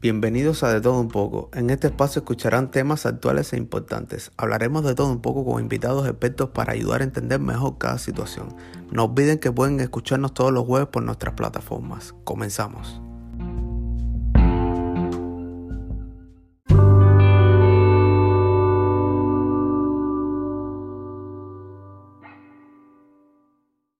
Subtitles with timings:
[0.00, 1.50] Bienvenidos a De Todo Un poco.
[1.52, 4.30] En este espacio escucharán temas actuales e importantes.
[4.36, 8.54] Hablaremos de todo un poco con invitados expertos para ayudar a entender mejor cada situación.
[8.92, 12.14] No olviden que pueden escucharnos todos los jueves por nuestras plataformas.
[12.22, 13.00] Comenzamos.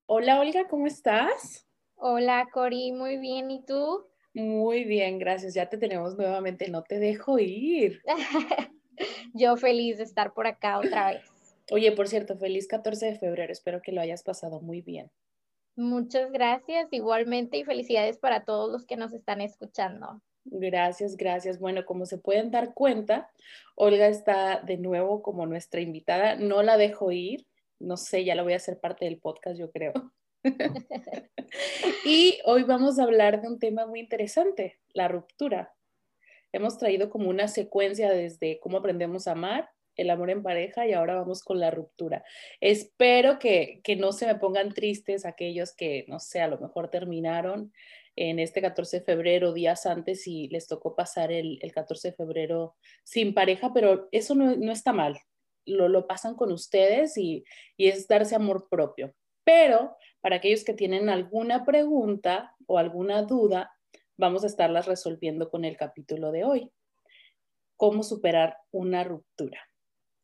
[0.07, 1.67] Hola Olga, ¿cómo estás?
[1.97, 3.51] Hola Cori, muy bien.
[3.51, 4.07] ¿Y tú?
[4.35, 5.55] Muy bien, gracias.
[5.55, 6.69] Ya te tenemos nuevamente.
[6.71, 8.03] No te dejo ir.
[9.35, 11.23] Yo feliz de estar por acá otra vez.
[11.71, 13.53] Oye, por cierto, feliz 14 de febrero.
[13.53, 15.11] Espero que lo hayas pasado muy bien.
[15.77, 20.21] Muchas gracias, igualmente, y felicidades para todos los que nos están escuchando.
[20.45, 21.61] Gracias, gracias.
[21.61, 23.31] Bueno, como se pueden dar cuenta,
[23.77, 26.37] Olga está de nuevo como nuestra invitada.
[26.37, 27.47] No la dejo ir.
[27.79, 29.93] No sé, ya la voy a hacer parte del podcast, yo creo.
[32.05, 35.75] y hoy vamos a hablar de un tema muy interesante, la ruptura.
[36.53, 40.93] Hemos traído como una secuencia desde cómo aprendemos a amar, el amor en pareja y
[40.93, 42.25] ahora vamos con la ruptura.
[42.61, 47.73] Espero que, no se me pongan tristes aquellos que, no sé, a lo mejor terminaron
[48.15, 52.77] en este 14 de febrero, días antes, y les tocó pasar el, 14 de febrero
[53.05, 55.21] sin pareja, pero eso no, está mal.
[55.67, 57.45] Lo, lo, pasan con ustedes y,
[57.77, 59.15] y es darse amor propio.
[59.45, 63.73] Pero para aquellos que tienen alguna pregunta o alguna duda,
[64.17, 66.71] vamos a estarlas resolviendo con el capítulo de hoy.
[67.77, 69.61] ¿Cómo superar una ruptura?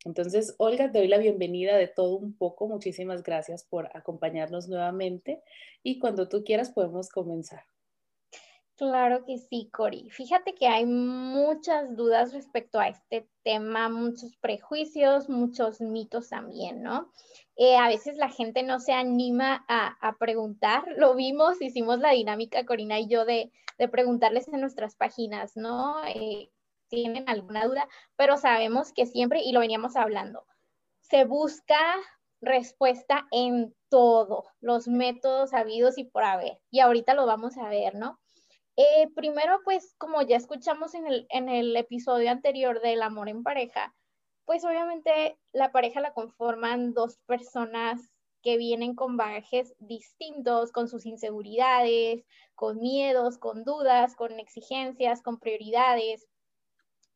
[0.03, 2.67] Entonces, Olga, te doy la bienvenida de todo un poco.
[2.67, 5.41] Muchísimas gracias por acompañarnos nuevamente
[5.81, 7.63] y cuando tú quieras podemos comenzar.
[8.77, 10.09] Claro que sí, Cori.
[10.09, 17.11] Fíjate que hay muchas dudas respecto a este tema, muchos prejuicios, muchos mitos también, ¿no?
[17.57, 20.83] Eh, a veces la gente no se anima a, preguntar.
[20.97, 23.51] Lo vimos, hicimos la dinámica, Corina y yo, de,
[23.91, 26.03] preguntarles en nuestras páginas, ¿no?
[26.07, 26.49] Eh,
[26.89, 27.87] ¿Tienen alguna duda?
[28.15, 30.45] Pero sabemos que siempre, y lo veníamos hablando,
[31.01, 31.77] se busca
[32.41, 36.59] respuesta en todo, los métodos habidos y por haber.
[36.69, 38.19] Y ahorita lo vamos a ver, ¿no?
[38.77, 43.43] Eh, primero, pues como ya escuchamos en el, en el episodio anterior del amor en
[43.43, 43.93] pareja,
[44.45, 48.09] pues obviamente la pareja la conforman dos personas
[48.41, 52.23] que vienen con bagajes distintos, con sus inseguridades,
[52.53, 56.27] con miedos, con dudas, con exigencias, con prioridades.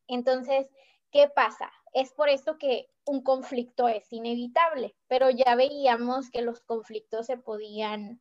[0.08, 0.66] Entonces,
[1.12, 1.70] ¿qué pasa?
[1.92, 7.36] Es por esto que un conflicto es inevitable, pero ya veíamos que los conflictos se
[7.36, 8.20] podían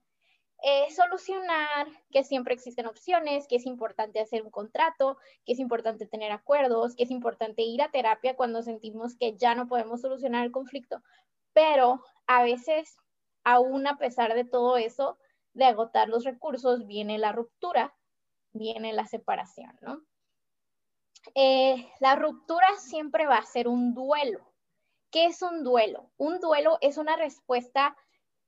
[0.61, 6.05] eh, solucionar, que siempre existen opciones, que es importante hacer un contrato, que es importante
[6.05, 10.45] tener acuerdos, que es importante ir a terapia cuando sentimos que ya no podemos solucionar
[10.45, 11.01] el conflicto.
[11.53, 12.97] Pero a veces,
[13.43, 15.17] aún a pesar de todo eso,
[15.53, 17.95] de agotar los recursos, viene la ruptura,
[18.51, 20.01] viene la separación, ¿no?
[21.35, 24.39] Eh, la ruptura siempre va a ser un duelo.
[25.11, 26.11] ¿Qué es un duelo?
[26.17, 27.95] Un duelo es una respuesta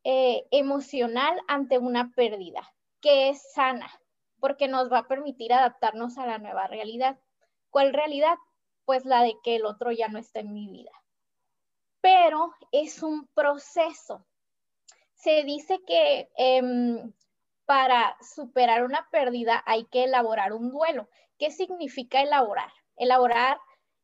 [0.03, 3.91] eh, emocional ante una pérdida, que es sana,
[4.39, 7.19] porque nos va a permitir adaptarnos a la nueva realidad.
[7.69, 8.37] ¿Cuál realidad?
[8.85, 10.91] Pues la de que el otro ya no está en mi vida.
[12.01, 14.25] Pero es un proceso.
[15.13, 17.13] Se dice que em,
[17.65, 21.07] para superar una pérdida hay que elaborar un duelo.
[21.37, 22.71] ¿Qué significa elaborar?
[22.95, 23.59] Elaborar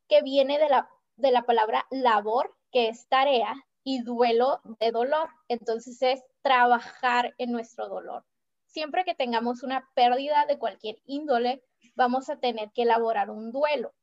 [0.07, 3.55] que viene de la, de la palabra labor, que es tarea,
[3.89, 5.29] y duelo de dolor.
[5.47, 8.25] Entonces es trabajar en nuestro dolor.
[8.65, 11.63] Siempre que tengamos una pérdida de cualquier índole,
[11.95, 13.93] vamos a tener que elaborar un duelo.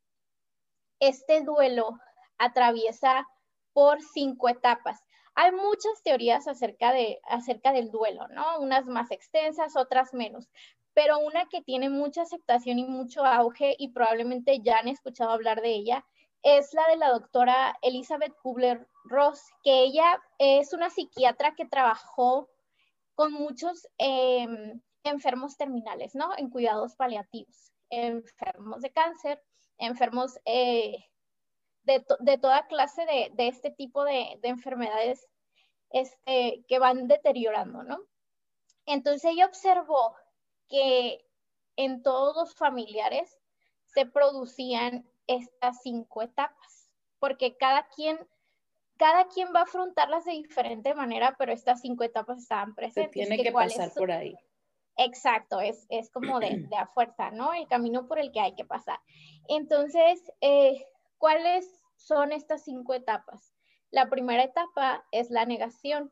[1.00, 1.98] Este duelo
[2.38, 3.28] atraviesa
[3.74, 5.04] por cinco etapas.
[5.34, 8.60] Hay muchas teorías acerca, de, acerca del duelo, ¿no?
[8.60, 10.48] Unas más extensas, otras menos,
[10.94, 15.60] pero una que tiene mucha aceptación y mucho auge y probablemente ya han escuchado hablar
[15.60, 16.06] de ella
[16.44, 18.34] es la de la doctora Elizabeth
[19.04, 22.48] Kubler-Ross, que ella es una psiquiatra que trabajó
[23.14, 26.36] con muchos em, enfermos terminales, ¿no?
[26.36, 29.42] En cuidados paliativos, enfermos de cáncer,
[29.78, 30.96] enfermos eh,
[31.84, 35.26] de, toda clase de, este tipo de, enfermedades
[35.90, 37.98] este, que van deteriorando, ¿no?
[38.86, 40.16] Entonces ella observó
[40.68, 41.24] que
[41.76, 43.38] en todos los familiares
[43.86, 48.18] se producían estas cinco etapas, porque cada quien,
[49.04, 53.12] cada quien va a afrontarlas de diferente manera, pero estas cinco etapas estaban presentes.
[53.12, 54.34] tiene que, pasar por ahí.
[54.96, 57.52] Exacto, es, es como de, de, a fuerza, ¿no?
[57.52, 58.98] El camino por el que hay que pasar.
[59.46, 60.86] Entonces, eh,
[61.18, 63.54] ¿cuáles son estas cinco etapas?
[63.90, 66.10] La primera etapa es la negación.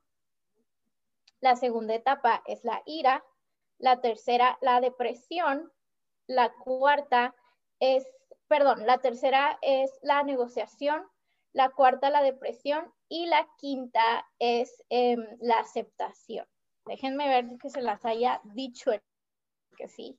[1.40, 3.24] La segunda etapa es la ira.
[3.78, 5.72] La tercera, la depresión.
[6.26, 7.34] La cuarta,
[7.80, 8.06] es,
[8.48, 11.08] perdón, la tercera es la negociación,
[11.52, 16.46] la cuarta la depresión y la quinta es em, la aceptación.
[16.86, 18.90] Déjenme ver que se las haya dicho
[19.76, 20.18] que sí.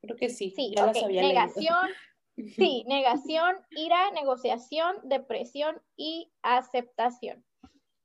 [0.00, 0.50] Creo que sí.
[0.50, 1.88] Sí, negación,
[2.56, 7.44] sí, negación, ira, negociación, depresión y aceptación.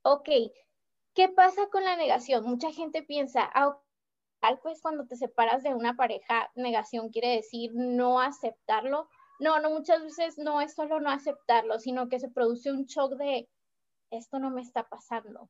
[0.04, 0.30] Ok,
[1.14, 2.44] ¿qué pasa con la negación?
[2.44, 3.80] Mucha gente piensa, ah,
[4.62, 9.08] pues cuando te separas de una pareja, negación quiere decir no aceptarlo.
[9.40, 13.14] No, no, muchas veces no es solo no aceptarlo, sino que se produce un shock
[13.14, 13.50] de
[14.12, 15.50] esto no me está pasando.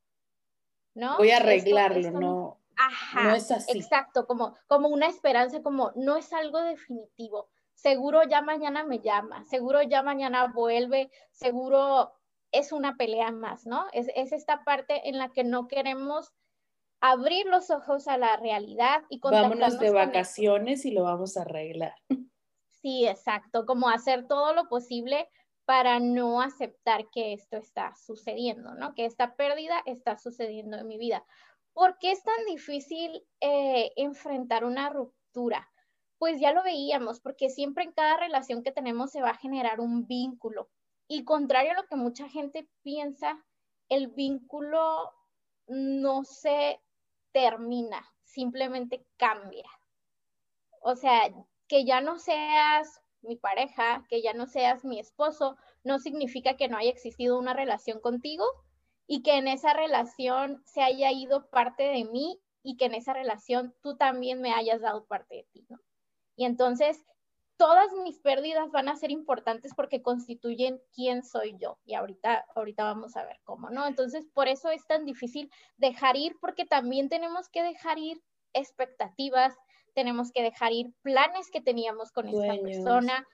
[0.94, 1.16] ¿No?
[1.18, 2.60] Voy a arreglarlo, no.
[2.76, 3.78] Ajá, no es así.
[3.78, 7.48] Exacto, como, como una esperanza, como no es algo definitivo.
[7.74, 12.12] Seguro ya mañana me llama, seguro ya mañana vuelve, seguro
[12.52, 13.86] es una pelea más, ¿no?
[13.92, 16.32] Es, es esta parte en la que no queremos
[17.00, 21.94] abrir los ojos a la realidad y Vámonos de vacaciones y lo vamos a arreglar.
[22.84, 25.26] Sí, exacto, como hacer todo lo posible
[25.64, 28.94] para no aceptar que esto está sucediendo, ¿no?
[28.94, 31.24] Que esta pérdida está sucediendo en mi vida.
[31.72, 35.66] ¿Por qué es tan difícil eh, enfrentar una ruptura?
[36.18, 39.80] Pues ya lo veíamos, porque siempre en cada relación que tenemos se va a generar
[39.80, 40.68] un vínculo.
[41.08, 43.42] Y contrario a lo que mucha gente piensa,
[43.88, 45.10] el vínculo
[45.68, 46.82] no se
[47.32, 49.70] termina, simplemente cambia.
[50.82, 51.32] O sea,
[51.68, 56.68] que ya no seas mi pareja, que ya no seas mi esposo, no significa que
[56.68, 58.44] no haya existido una relación contigo
[59.06, 63.12] y que en esa relación se haya ido parte de mí y que en esa
[63.12, 65.78] relación tú también me hayas dado parte de ti, ¿no?
[66.36, 67.04] Y entonces
[67.56, 71.78] todas mis pérdidas van a ser importantes porque constituyen quién soy yo.
[71.84, 73.86] Y ahorita, ahorita vamos a ver cómo, ¿no?
[73.86, 78.22] Entonces, por eso es tan difícil dejar ir, porque también tenemos que dejar ir
[78.52, 79.54] expectativas,
[79.94, 83.26] tenemos que dejar ir planes que teníamos con esta persona.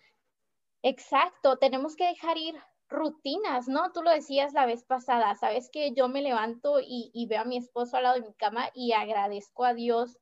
[0.83, 2.55] Exacto, tenemos que dejar ir
[2.89, 3.93] rutinas, ¿no?
[3.93, 7.45] Tú lo decías la vez pasada, sabes que yo me levanto y, y veo a
[7.45, 10.19] mi esposo al lado de mi cama y agradezco a Dios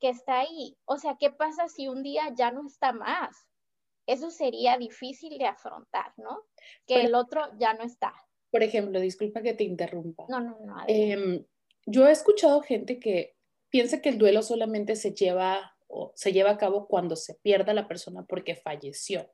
[0.00, 0.76] que está ahí.
[0.84, 3.46] O sea, ¿qué pasa si un día ya no está más?
[4.06, 6.44] Eso sería difícil de afrontar, ¿no?
[6.86, 8.14] Que el otro ya no está.
[8.50, 10.24] Por ejemplo, disculpa que te interrumpa.
[10.28, 10.76] No, no, no.
[10.86, 11.44] Em,
[11.84, 13.36] yo he escuchado gente que
[13.70, 17.72] piensa que el duelo solamente se lleva o se lleva a cabo cuando se pierda
[17.74, 19.30] la persona porque falleció.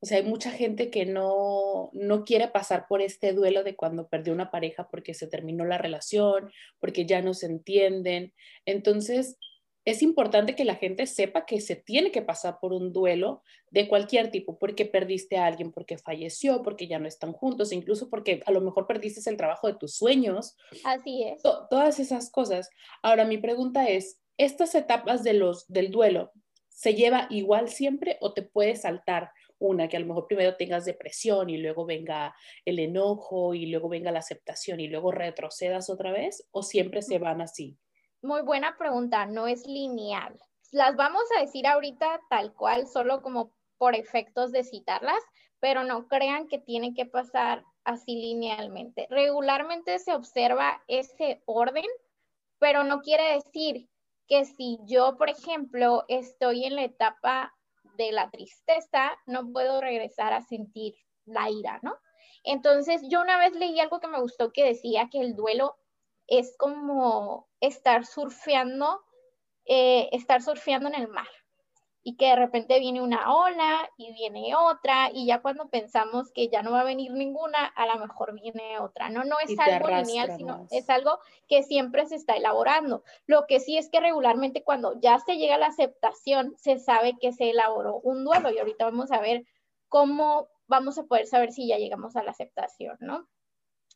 [0.00, 4.08] O sea, hay mucha gente que no, no quiere pasar por este duelo de cuando
[4.08, 8.34] perdió una pareja porque se terminó la relación, porque ya no se entienden.
[8.66, 9.38] Entonces,
[9.84, 13.86] es importante que la gente sepa que se tiene que pasar por un duelo de
[13.86, 18.42] cualquier tipo, porque perdiste a alguien, porque falleció, porque ya no están juntos, incluso porque
[18.46, 20.56] a lo mejor perdiste el trabajo de tus sueños.
[20.84, 21.42] Así es.
[21.42, 22.70] todas esas cosas.
[23.02, 26.32] Ahora, mi pregunta es, ¿estas etapas de los, del duelo
[26.68, 30.84] se lleva igual siempre o te puede saltar una que a lo mejor primero tengas
[30.84, 32.34] depresión y luego venga
[32.64, 37.18] el enojo y luego venga la aceptación y luego retrocedas otra vez o siempre se
[37.18, 37.78] van así?
[38.24, 40.40] Muy buena pregunta, no es lineal.
[40.70, 45.22] Las vamos a decir ahorita tal cual, solo como por efectos de citarlas,
[45.60, 49.06] pero no crean que tiene que pasar así linealmente.
[49.10, 51.84] Regularmente se observa ese orden,
[52.58, 53.90] pero no quiere decir
[54.26, 57.54] que si yo, por ejemplo, estoy en la etapa
[57.98, 60.94] de la tristeza, no puedo regresar a sentir
[61.26, 61.94] la ira, ¿no?
[62.42, 65.76] Entonces, yo una vez leí algo que me gustó que decía que el duelo
[66.26, 69.02] es como estar surfeando,
[69.64, 71.28] eh, estar surfeando en el mar
[72.06, 76.48] y que de repente viene una ola y viene otra y ya cuando pensamos que
[76.48, 79.08] ya no va a venir ninguna, a lo mejor viene otra.
[79.08, 83.02] No, no es algo lineal, sino es algo que siempre se está elaborando.
[83.26, 87.16] Lo que sí es que regularmente cuando ya se llega a la aceptación, se sabe
[87.18, 89.46] que se elaboró un duelo y ahorita vamos a ver
[89.88, 93.26] cómo vamos a poder saber si ya llegamos a la aceptación, ¿no?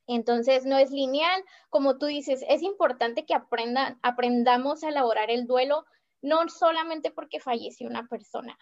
[0.09, 1.45] Entonces, no es lineal.
[1.69, 5.85] Como tú dices, es importante que aprendan, aprendamos a elaborar el duelo,
[6.23, 8.59] no solamente porque falleció una persona,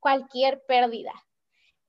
[0.00, 1.12] cualquier pérdida,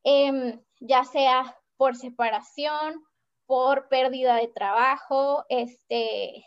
[0.03, 3.05] em, ya sea por separación,
[3.45, 6.45] por pérdida de trabajo, este,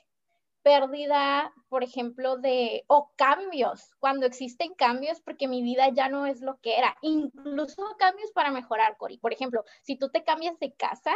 [0.62, 6.40] pérdida, por ejemplo, de, o cambios, cuando existen cambios, porque mi vida ya no es
[6.40, 9.18] lo que era, incluso cambios para mejorar, Cori.
[9.18, 11.14] Por ejemplo, si tú te cambias de casa,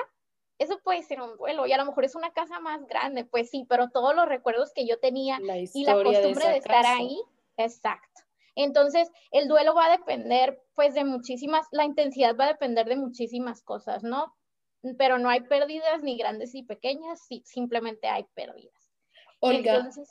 [0.58, 3.50] eso puede ser un duelo y a lo mejor es una casa más grande, pues
[3.50, 5.38] sí, pero todos los recuerdos que yo tenía
[5.74, 7.20] y la costumbre de, estar ahí,
[7.56, 8.22] exacto.
[8.54, 12.96] Entonces, el duelo va a depender, pues, de muchísimas, la intensidad va a depender de
[12.96, 14.34] muchísimas cosas, ¿no?
[14.96, 18.94] Pero no hay pérdidas ni grandes ni pequeñas, sí, simplemente hay pérdidas.
[19.40, 20.08] Olga, Entonces,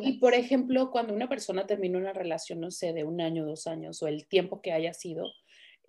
[0.00, 3.66] y por ejemplo, cuando una persona termina una relación, no sé, de un año, dos
[3.66, 5.24] años o el tiempo que haya sido,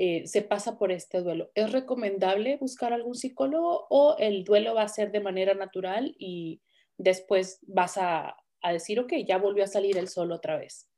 [0.01, 1.51] eh, se pasa por este duelo.
[1.55, 6.61] ¿Es recomendable buscar algún psicólogo o el duelo va a ser de manera natural y
[6.97, 8.37] después vas a,
[8.71, 10.89] decir, ok, ya volvió a salir el sol otra vez?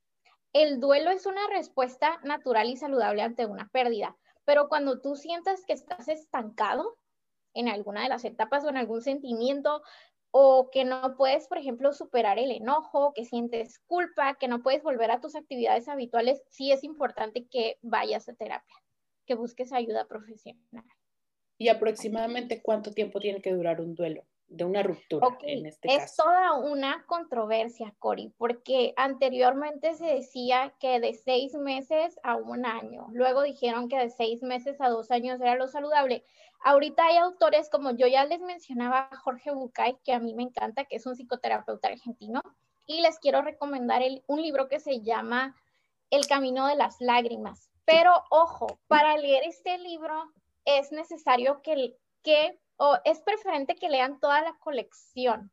[0.53, 4.15] El duelo es una respuesta natural y saludable ante una pérdida,
[4.45, 6.95] pero cuando tú sientas que estás estancado
[7.55, 9.81] en alguna de las etapas o en algún sentimiento,
[10.29, 14.83] o que no puedes, por ejemplo, superar el enojo, que sientes culpa, que no puedes
[14.83, 18.75] volver a tus actividades habituales, sí es importante que vayas a terapia
[19.25, 20.85] que busques ayuda profesional.
[21.57, 26.15] ¿Y aproximadamente cuánto tiempo tiene que durar un duelo de una ruptura en este es
[26.15, 33.07] toda una controversia, Cori, porque anteriormente se decía que de seis meses a un año,
[33.13, 36.25] luego dijeron que de seis meses a dos años era lo saludable.
[36.63, 40.83] Ahorita hay autores como yo ya les mencionaba, Jorge Bucay, que a mí me encanta,
[40.83, 42.41] que es un psicoterapeuta argentino,
[42.85, 45.55] y les quiero recomendar un libro que se llama
[46.09, 47.70] El Camino de las Lágrimas.
[47.85, 50.31] Pero ojo, para leer este libro
[50.65, 55.51] es necesario que, que o es preferente que lean toda la colección.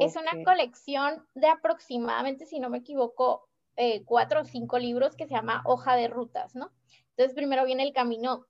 [0.00, 5.26] Es una colección de aproximadamente, si no me equivoco, eh, cuatro o cinco libros que
[5.26, 6.70] se llama Hoja de Rutas, ¿no?
[7.10, 8.46] Entonces primero viene el camino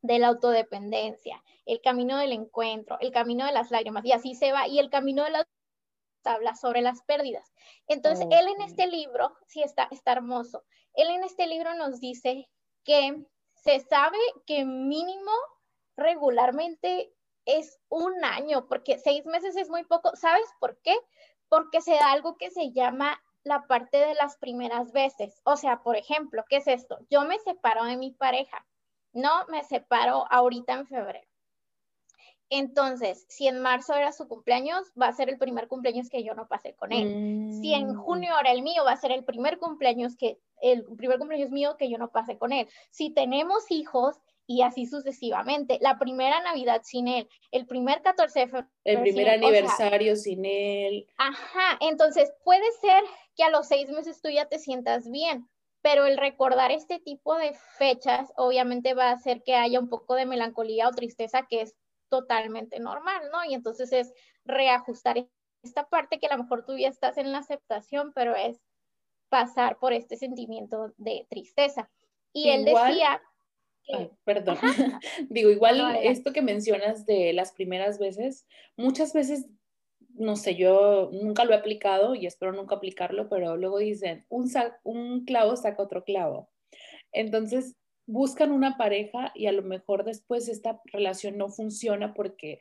[0.00, 4.52] de la autodependencia, el camino del encuentro, el camino de las lágrimas, y así se
[4.52, 5.46] va, y el camino de las
[6.26, 7.54] tablas sobre las pérdidas.
[7.86, 10.64] Entonces, él en este libro, sí está, está hermoso,
[10.94, 12.48] él en este libro nos dice
[12.82, 15.30] que se sabe que mínimo
[15.96, 17.12] regularmente
[17.44, 20.10] es un año, porque seis meses es muy poco.
[20.16, 20.96] ¿Sabes por qué?
[21.48, 25.40] Porque se da algo que se llama la parte de las primeras veces.
[25.44, 26.98] O sea, por ejemplo, ¿qué es esto?
[27.08, 28.66] Yo me separo de mi pareja,
[29.12, 31.28] no me separo ahorita en febrero.
[32.48, 36.34] Entonces, si en marzo era su cumpleaños, va a ser el primer cumpleaños que yo
[36.34, 37.50] no pasé con él.
[37.60, 37.96] Si en mm.
[37.96, 41.76] junio era el mío, va a ser el primer cumpleaños que el primer cumpleaños mío
[41.76, 42.68] que yo no pasé con él.
[42.90, 48.46] Si tenemos hijos y así sucesivamente, la primera Navidad sin él, el primer 14 de
[48.46, 48.68] febrero.
[48.84, 51.06] El primer aniversario sin él.
[51.18, 53.02] Ajá, entonces puede ser
[53.34, 55.48] que a los seis meses tú ya te sientas bien,
[55.82, 60.14] pero el recordar este tipo de fechas obviamente va a hacer que haya un poco
[60.14, 61.74] de melancolía o tristeza que es
[62.08, 63.44] totalmente normal, ¿no?
[63.44, 64.12] Y entonces es
[64.44, 65.26] reajustar
[65.62, 68.60] esta parte que a lo mejor tú ya estás en la aceptación, pero es
[69.28, 71.90] pasar por este sentimiento de tristeza.
[72.32, 73.20] Y él decía...
[74.24, 74.58] perdón,
[75.28, 78.46] digo, igual esto que mencionas de las primeras veces,
[78.76, 79.46] muchas veces,
[80.10, 84.50] no sé, yo nunca lo he aplicado y espero nunca aplicarlo, pero luego dicen, un,
[84.84, 86.50] un clavo saca otro clavo.
[87.12, 92.60] Entonces, buscan una pareja y a lo mejor después esta relación no funciona porque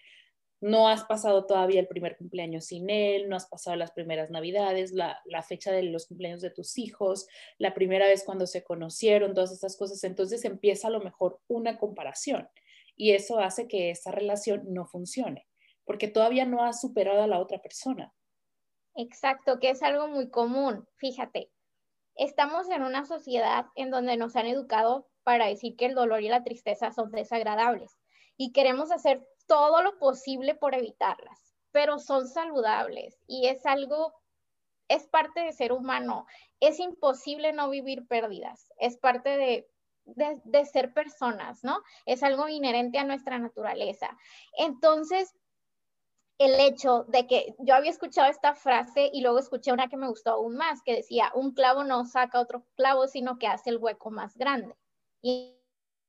[0.61, 4.91] no has pasado todavía el primer cumpleaños sin él, no has pasado las primeras navidades,
[4.91, 9.51] la, fecha de los cumpleaños de tus hijos, la primera vez cuando se conocieron, todas
[9.51, 10.03] estas cosas.
[10.03, 12.49] Entonces empieza a lo mejor una comparación
[12.95, 15.45] y eso hace que esa relación no funcione
[15.85, 18.13] porque todavía no has superado a la otra persona.
[18.95, 20.87] Exacto, que es algo muy común.
[20.95, 21.51] Fíjate,
[22.15, 26.29] estamos en una sociedad en donde nos han educado para decir que el dolor y
[26.29, 27.97] la tristeza son desagradables
[28.37, 34.13] y queremos hacer todo lo posible por evitarlas, pero son saludables y es algo,
[34.87, 36.27] es parte de ser humano.
[36.59, 39.67] Es imposible no vivir pérdidas, es parte de,
[40.05, 41.81] de, ser personas, ¿no?
[42.05, 44.15] Es algo inherente a nuestra naturaleza.
[44.59, 45.33] Entonces,
[46.37, 50.07] el hecho de que yo había escuchado esta frase y luego escuché una que me
[50.07, 53.77] gustó aún más, que decía, un clavo no saca otro clavo, sino que hace el
[53.77, 54.75] hueco más grande
[55.25, 55.57] y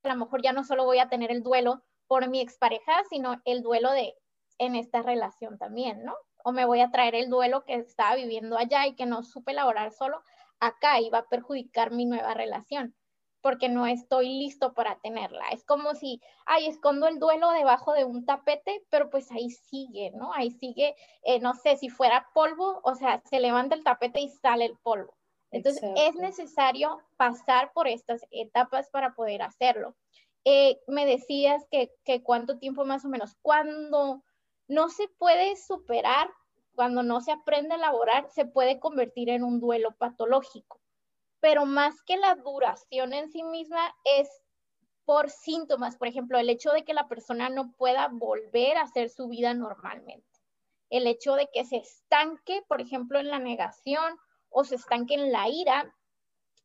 [0.03, 3.41] a lo mejor ya no solo voy a tener el duelo por mi expareja, sino
[3.45, 4.13] el duelo de
[4.59, 6.15] en esta relación también, ¿no?
[6.43, 9.53] O me voy a traer el duelo que estaba viviendo allá y que no supe
[9.53, 10.21] elaborar solo
[10.59, 12.95] acá y va a perjudicar mi nueva relación
[13.41, 15.47] porque no estoy listo para tenerla.
[15.49, 20.11] Es como si, ay, escondo el duelo debajo de un tapete, pero pues ahí sigue,
[20.11, 20.33] ¿no?
[20.33, 24.29] Ahí sigue, eh, no sé, si fuera polvo, o sea, se levanta el tapete y
[24.29, 25.16] sale el polvo.
[25.51, 29.95] Entonces, es necesario pasar por estas etapas para poder hacerlo.
[30.43, 34.23] Eh, me decías que, que cuánto tiempo más o menos, cuando
[34.67, 36.29] no se puede superar,
[36.75, 40.79] cuando no se aprende a elaborar, se puede convertir en un duelo patológico.
[41.39, 44.29] Pero más que la duración en sí misma es
[45.05, 49.09] por síntomas, por ejemplo, el hecho de que la persona no pueda volver a hacer
[49.09, 50.27] su vida normalmente.
[50.89, 54.17] El hecho de que se estanque, por ejemplo, en la negación
[54.49, 55.93] o se estanque en la ira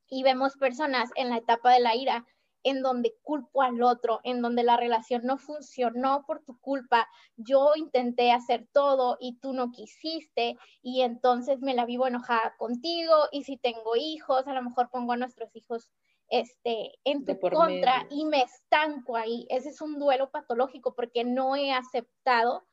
[0.08, 2.26] y vemos personas en la etapa de la ira
[2.64, 7.72] en donde culpo al otro, en donde la relación no funcionó por tu culpa, yo
[7.76, 13.44] intenté hacer todo y tú no quisiste y entonces me la vivo enojada contigo y
[13.44, 15.90] si tengo hijos, a lo mejor pongo a nuestros hijos
[16.28, 19.46] este, en tu contra y me estanco ahí.
[19.50, 22.64] Ese es un duelo patológico porque no he aceptado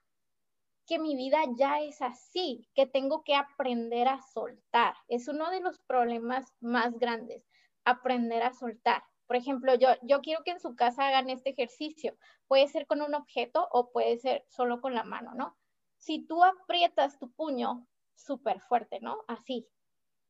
[0.89, 4.95] que mi vida ya es así, que tengo que aprender a soltar.
[5.07, 7.47] Es uno de los problemas más grandes,
[7.85, 9.03] aprender a soltar.
[9.27, 12.17] Por ejemplo, yo, yo quiero que en su casa hagan este ejercicio.
[12.47, 15.55] Puede ser con un objeto o puede ser solo con la mano, ¿no?
[15.99, 19.19] Si tú aprietas tu puño súper fuerte, ¿no?
[19.27, 19.67] Así,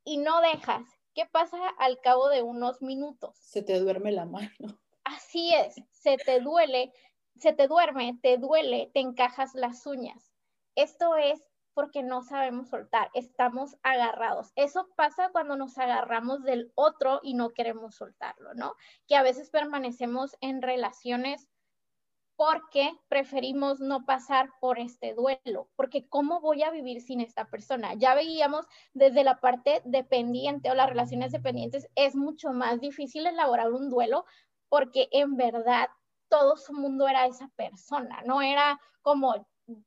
[0.04, 0.82] y no dejas,
[1.14, 3.34] ¿qué pasa al cabo de unos minutos?
[3.38, 4.78] Se te duerme la mano.
[5.04, 6.92] Así es, se te duele,
[7.36, 10.29] se te duerme, te duele, te encajas las uñas.
[10.80, 14.50] Esto es porque no sabemos soltar, estamos agarrados.
[14.56, 18.74] Eso pasa cuando nos agarramos del otro y no queremos soltarlo, ¿no?
[19.06, 21.48] Que a veces permanecemos en relaciones
[22.34, 27.92] porque preferimos no pasar por este duelo, porque ¿cómo voy a vivir sin esta persona?
[27.98, 33.70] Ya veíamos desde la parte dependiente o las relaciones dependientes, es mucho más difícil elaborar
[33.70, 34.24] un duelo
[34.70, 35.90] porque en verdad
[36.30, 39.46] todo su mundo era esa persona, no era como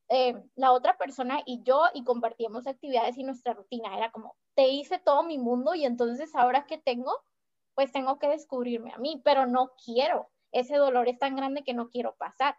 [0.10, 3.96] eh, la otra persona y yo y compartíamos actividades y nuestra rutina.
[3.98, 7.12] Era como, te hice todo mi mundo y entonces ahora que tengo,
[7.76, 10.30] pues tengo que descubrirme a mí, pero no quiero.
[10.52, 12.56] Ese dolor es tan grande que no quiero pasar.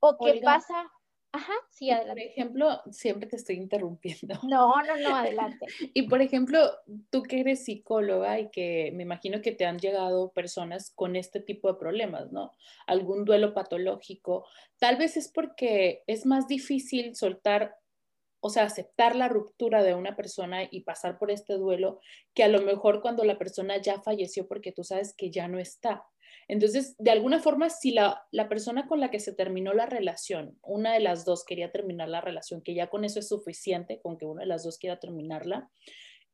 [0.00, 0.90] O qué pasa,
[1.36, 2.22] Ajá, sí, adelante.
[2.22, 4.34] Por ejemplo, siempre te estoy interrumpiendo.
[4.50, 5.66] No, no, no, adelante.
[5.94, 6.58] y por ejemplo,
[7.10, 11.40] tú que eres psicóloga y que me imagino que te han llegado personas con este
[11.40, 12.52] tipo de problemas, ¿no?
[12.86, 14.46] Algún duelo patológico.
[14.78, 17.76] Tal vez es porque es más difícil soltar,
[18.40, 22.00] o sea, aceptar la ruptura de una persona y pasar por este duelo
[22.32, 25.58] que a lo mejor cuando la persona ya falleció porque tú sabes que ya no
[25.58, 26.06] está.
[26.48, 30.92] Entonces, de alguna forma, si la, persona con la que se terminó la relación, una
[30.94, 34.26] de las dos quería terminar la relación, que ya con eso es suficiente, con que
[34.26, 35.70] una de las dos quiera terminarla,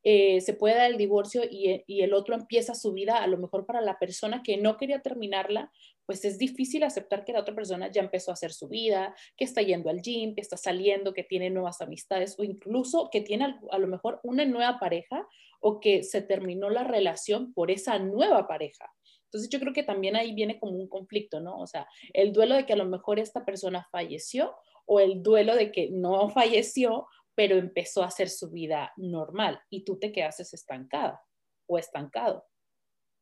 [0.05, 3.39] eh, se puede dar el divorcio y, y, el otro empieza su vida, a lo
[3.39, 5.71] mejor para la persona que no quería terminarla,
[6.07, 9.45] pues es difícil aceptar que la otra persona ya empezó a hacer su vida, que
[9.45, 13.57] está yendo al gym, que está saliendo, que tiene nuevas amistades o incluso que tiene
[13.71, 15.27] a lo mejor una nueva pareja
[15.61, 18.93] o que se terminó la relación por esa nueva pareja.
[19.33, 21.59] Entonces yo creo que también ahí viene como un conflicto, ¿no?
[21.59, 25.57] O sea, el duelo de que a lo mejor esta persona falleció o el duelo
[25.57, 30.43] de que no falleció, pero empezó a hacer su vida normal y tú te quedaste
[30.43, 31.23] estancada
[31.67, 32.45] o estancado.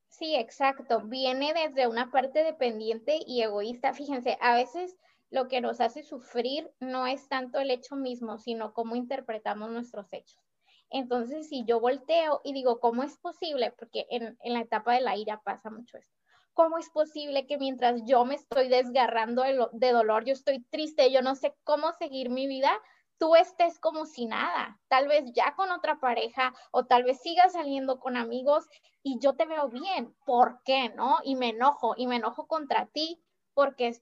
[0.08, 1.02] Sí, exacto.
[1.06, 3.94] Viene desde una parte dependiente y egoísta.
[3.94, 4.96] Fíjense, a veces
[5.30, 10.12] lo que nos hace sufrir no es tanto el hecho mismo, sino cómo interpretamos nuestros
[10.12, 10.49] hechos.
[10.90, 13.72] Entonces, si yo volteo y digo, ¿cómo es posible?
[13.72, 16.14] Porque en, la etapa de la ira pasa mucho esto.
[16.52, 21.12] ¿Cómo es posible que mientras yo me estoy desgarrando de, de dolor, yo estoy triste,
[21.12, 22.72] yo no sé cómo seguir mi vida,
[23.18, 27.52] tú estés como si nada, tal vez ya con otra pareja o tal vez sigas
[27.52, 28.66] saliendo con amigos
[29.02, 31.18] y yo te veo bien, ¿por qué no?
[31.22, 33.22] Y me enojo y me enojo contra ti
[33.54, 33.94] porque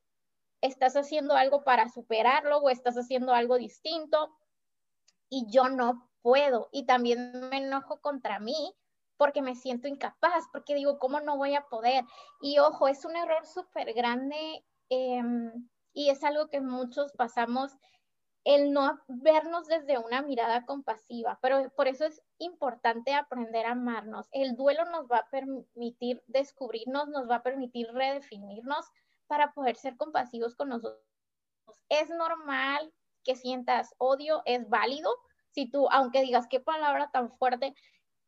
[0.61, 4.31] estás haciendo algo para superarlo o estás haciendo algo distinto
[5.29, 6.69] y yo no puedo.
[6.73, 8.75] Y también me enojo contra mí
[9.19, 12.05] porque me siento incapaz, porque digo, ¿cómo no voy a poder?
[12.41, 17.77] Y ojo, es un error súper grande em, y es algo que muchos pasamos,
[18.45, 24.29] el no vernos desde una mirada compasiva, pero por eso es importante aprender a amarnos.
[24.31, 28.87] El duelo nos va a permitir descubrirnos, nos va a permitir redefinirnos
[29.27, 31.03] para poder ser compasivos con nosotros.
[31.89, 35.11] Es normal que sientas odio, es válido,
[35.59, 37.75] si tú, aunque digas qué palabra tan fuerte,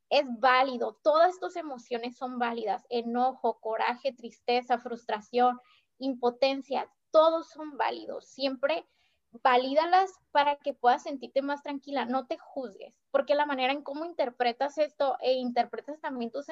[0.09, 0.99] es válido.
[1.05, 2.85] Todas tus emociones son válidas.
[2.91, 5.61] Enojo, coraje, tristeza, frustración,
[5.99, 8.27] impotencia, todos son válidos.
[8.27, 8.85] Siempre
[9.45, 12.05] valídalas para que puedas sentirte más tranquila.
[12.05, 16.47] No te juzgues, porque la manera en cómo interpretas esto e interpretas también tus,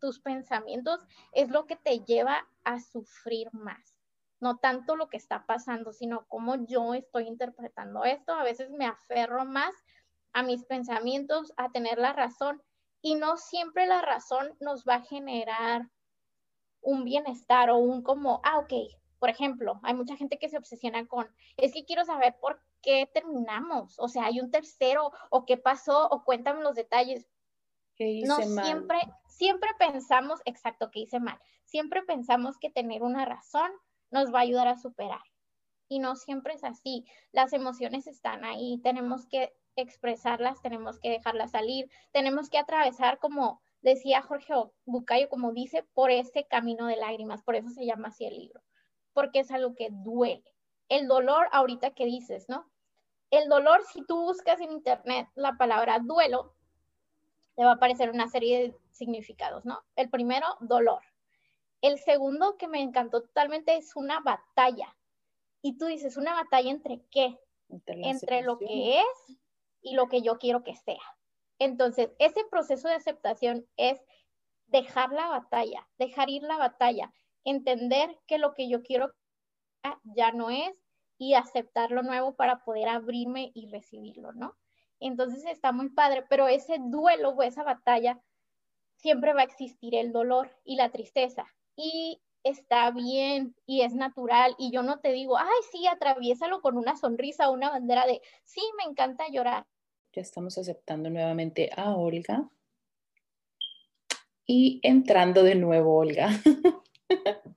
[0.00, 4.00] tus pensamientos es lo que te lleva a sufrir más.
[4.40, 8.34] No tanto lo que está pasando, sino cómo yo estoy interpretando esto.
[8.34, 9.72] A veces me aferro más
[10.34, 12.62] a mis pensamientos, a tener la razón.
[13.00, 15.88] Y no siempre la razón nos va a generar
[16.82, 18.72] un bienestar o un como, ah, ok,
[19.18, 23.08] por ejemplo, hay mucha gente que se obsesiona con, es que quiero saber por qué
[23.12, 27.26] terminamos, o sea, hay un tercero, o qué pasó, o cuéntame los detalles.
[27.96, 33.24] ¿Qué hice no siempre, siempre pensamos, exacto, que hice mal, siempre pensamos que tener una
[33.24, 33.70] razón
[34.10, 35.22] nos va a ayudar a superar.
[35.88, 37.04] Y no siempre es así.
[37.32, 43.60] Las emociones están ahí, tenemos que expresarlas, tenemos que dejarlas salir, tenemos que atravesar, como
[43.82, 48.24] decía Jorge Bucayo, como dice, por ese camino de lágrimas, por eso se llama así
[48.24, 48.62] el libro,
[49.12, 50.44] porque es algo que duele.
[50.88, 52.70] El dolor, ahorita que dices, ¿no?
[53.30, 56.54] El dolor, si tú buscas en internet la palabra duelo,
[57.56, 59.80] te va a aparecer una serie de significados, ¿no?
[59.96, 61.02] El primero, dolor.
[61.80, 64.96] El segundo que me encantó totalmente es una batalla.
[65.62, 67.38] Y tú dices, ¿una batalla entre qué?
[67.86, 69.36] Entre, lo que es
[69.84, 71.02] y lo que yo quiero que sea.
[71.60, 74.00] Entonces, ese proceso de aceptación es
[74.66, 77.12] dejar la batalla, dejar ir la batalla,
[77.44, 79.12] entender que lo que yo quiero
[80.02, 80.72] ya no es
[81.18, 84.56] y aceptar lo nuevo para poder abrirme y recibirlo, ¿no?
[84.98, 88.20] Entonces está muy padre, pero ese duelo o esa batalla
[88.96, 91.46] siempre va a existir el dolor y la tristeza.
[91.76, 94.54] Y está bien y es natural.
[94.58, 98.22] Y yo no te digo, ay, sí, atraviésalo con una sonrisa o una bandera de,
[98.44, 99.66] sí, me encanta llorar.
[100.14, 102.48] Ya estamos aceptando nuevamente a Olga.
[104.46, 106.30] Y entrando de nuevo, Olga.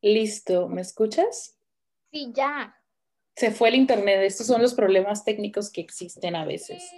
[0.00, 1.58] Listo, ¿me escuchas?
[2.12, 2.76] Sí, ya.
[3.34, 6.88] Se fue el internet, estos son los problemas técnicos que existen a veces.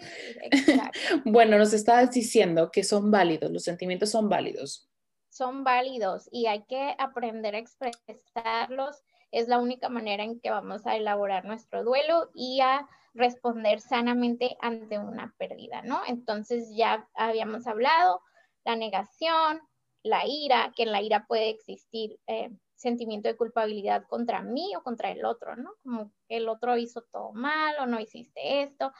[1.25, 4.91] bueno, nos estabas diciendo que son válidos, los sentimientos son válidos.
[5.31, 9.03] Son válidos y hay que aprender a expresarlos.
[9.35, 14.57] Es la única manera en que vamos a elaborar nuestro duelo y a responder sanamente
[14.61, 16.03] ante una pérdida, ¿no?
[16.07, 18.23] Entonces ya habíamos hablado,
[18.65, 19.61] la negación,
[20.05, 24.85] la ira, que en la ira puede existir eh, sentimiento de culpabilidad contra mí o
[24.85, 25.73] contra el otro, ¿no?
[25.83, 28.93] Como el otro hizo todo mal o no hiciste esto.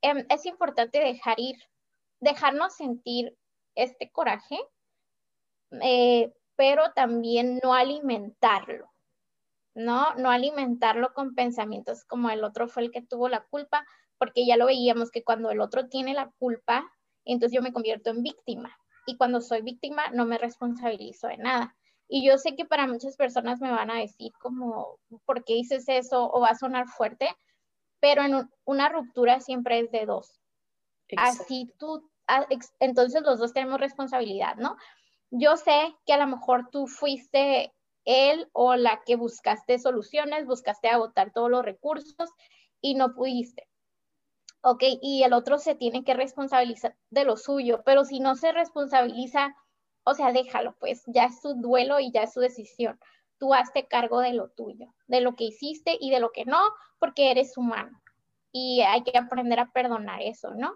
[0.00, 1.56] Em, es importante dejar ir,
[2.20, 3.36] dejarnos sentir
[3.74, 4.58] este coraje,
[5.82, 8.91] eh, pero también no alimentarlo,
[9.74, 10.14] ¿no?
[10.14, 13.86] No alimentarlo con pensamientos como el otro fue el que tuvo la culpa,
[14.18, 16.90] porque ya lo veíamos que cuando el otro tiene la culpa,
[17.24, 18.76] entonces yo me convierto en víctima.
[19.06, 21.74] Y cuando soy víctima, no me responsabilizo de nada.
[22.08, 25.88] Y yo sé que para muchas personas me van a decir como, ¿por qué dices
[25.88, 26.30] eso?
[26.30, 27.28] O va a sonar fuerte,
[28.00, 30.40] pero en una ruptura siempre es de dos.
[31.16, 32.46] Así tú, ah,
[32.80, 34.76] entonces los dos tenemos responsabilidad, ¿no?
[35.30, 37.72] Yo sé que a lo mejor tú fuiste
[38.04, 42.30] él o la que buscaste soluciones, buscaste agotar todos los recursos
[42.80, 43.68] y no pudiste.
[44.62, 48.52] Ok, y el otro se tiene que responsabilizar de lo suyo, pero si no se
[48.52, 49.56] responsabiliza
[50.04, 52.98] o sea, déjalo, pues ya es su duelo y ya es su decisión.
[53.38, 56.60] Tú hazte cargo de lo tuyo, de lo que hiciste y de lo que no,
[56.98, 58.00] porque eres humano.
[58.52, 60.74] Y hay que aprender a perdonar eso, ¿no?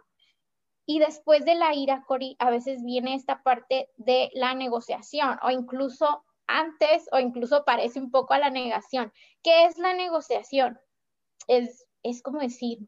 [0.87, 5.51] Y después de la ira, Cori, a veces viene esta parte de la negociación o
[5.51, 9.13] incluso antes o incluso parece un poco a la negación.
[9.43, 10.79] ¿Qué es la negociación?
[11.49, 12.79] Es, es como decir,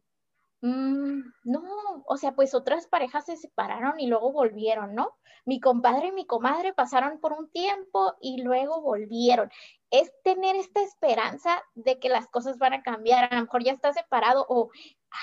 [0.60, 1.62] Mm, no,
[2.06, 5.16] o sea, pues otras parejas se separaron y luego volvieron, ¿no?
[5.44, 9.50] Mi compadre y mi comadre pasaron por un tiempo y luego volvieron.
[9.90, 13.32] Es tener esta esperanza de que las cosas van a cambiar.
[13.32, 14.70] A lo mejor ya está separado o,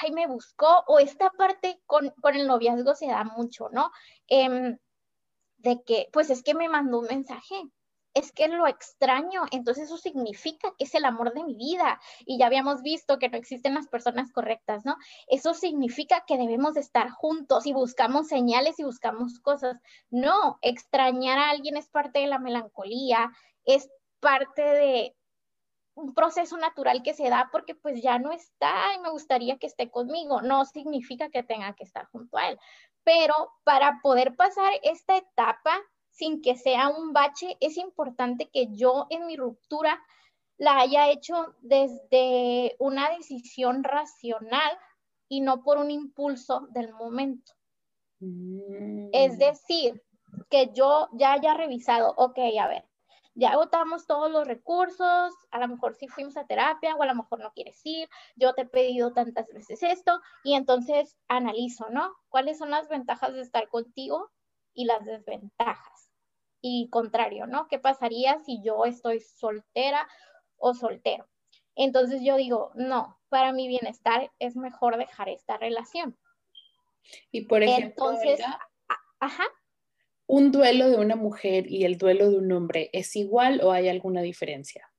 [0.01, 3.91] ay, me buscó, o esta parte con, con el noviazgo se da mucho, ¿no?
[4.27, 4.77] Em,
[5.57, 7.55] de que, pues es que me mandó un mensaje,
[8.15, 11.99] es que lo extraño, entonces eso significa que es el amor de mi vida.
[12.25, 14.95] Y ya habíamos visto que no existen las personas correctas, ¿no?
[15.27, 19.77] Eso significa que debemos estar juntos y buscamos señales y buscamos cosas.
[20.09, 23.31] No, extrañar a alguien es parte de la melancolía,
[23.65, 23.89] es
[24.21, 25.15] parte de
[25.95, 29.67] un proceso natural que se da porque pues ya no está y me gustaría que
[29.67, 30.41] esté conmigo.
[30.41, 32.59] No significa que tenga que estar junto a él.
[33.03, 35.81] Pero para poder pasar esta etapa,
[36.15, 40.01] sin que sea un bache, es importante que yo en mi ruptura
[40.57, 44.77] la haya hecho desde una decisión racional
[45.27, 47.51] y no por un impulso del momento.
[48.21, 49.37] Es mm.
[49.37, 50.01] decir,
[50.49, 52.85] que yo ya haya revisado, ok, a ver,
[53.33, 57.15] ya agotamos todos los recursos, a lo mejor sí fuimos a terapia o a lo
[57.15, 62.15] mejor no quieres ir, yo te he pedido tantas veces esto y entonces analizo, ¿no?
[62.29, 64.31] ¿Cuáles son las ventajas de estar contigo
[64.73, 66.04] y las desventajas?
[66.67, 67.67] Y contrario, ¿no?
[67.67, 70.07] ¿Qué pasaría si yo estoy soltera
[70.57, 71.27] o soltero?
[71.75, 76.17] Entonces yo digo, no, para mi bienestar es mejor dejar esta relación.
[77.31, 78.43] Y por ejemplo, Entonces,
[79.19, 79.43] ajá.
[80.25, 83.87] ¿Un duelo de una mujer y el duelo de un hombre es igual o hay
[83.87, 84.91] alguna diferencia?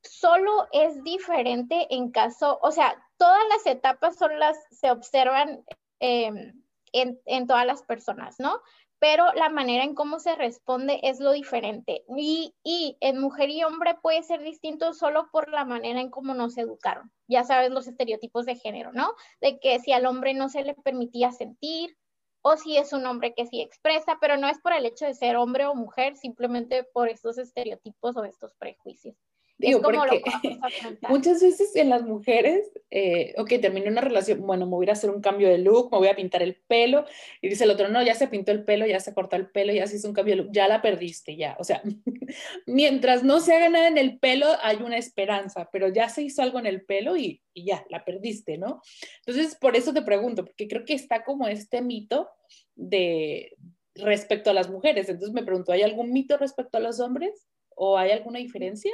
[0.00, 5.64] Solo es diferente en caso, o sea, todas las etapas son las, se observan
[5.98, 8.60] em, en, en, todas las personas, ¿no?
[9.04, 12.06] Pero la manera en cómo se responde es lo diferente.
[12.16, 12.54] Y,
[13.00, 17.12] en mujer y hombre puede ser distinto solo por la manera en cómo nos educaron.
[17.28, 19.12] Ya sabes los estereotipos de género, ¿no?
[19.42, 21.98] De que si al hombre no se le permitía sentir,
[22.40, 25.12] o si es un hombre que sí expresa, pero no es por el hecho de
[25.12, 29.16] ser hombre o mujer, simplemente por estos estereotipos o estos prejuicios.
[29.56, 30.22] Digo, porque
[31.08, 35.10] muchas veces en las mujeres, eh, ok, terminé una relación, bueno, me voy a hacer
[35.10, 37.04] un cambio de look, me voy a pintar el pelo,
[37.40, 39.72] y dice el otro, no, ya se pintó el pelo, ya se cortó el pelo,
[39.72, 41.56] ya se hizo un cambio de look, ya la perdiste, ya.
[41.60, 41.82] O sea,
[42.66, 46.42] mientras no se haga nada en el pelo, hay una esperanza, pero ya se hizo
[46.42, 48.82] algo en el pelo y, y ya, la perdiste, ¿no?
[49.24, 52.28] Entonces, por eso te pregunto, porque creo que está como este mito
[52.74, 53.52] de
[53.94, 55.08] respecto a las mujeres.
[55.08, 57.46] Entonces me pregunto, ¿hay algún mito respecto a los hombres?
[57.76, 58.92] ¿O hay alguna diferencia?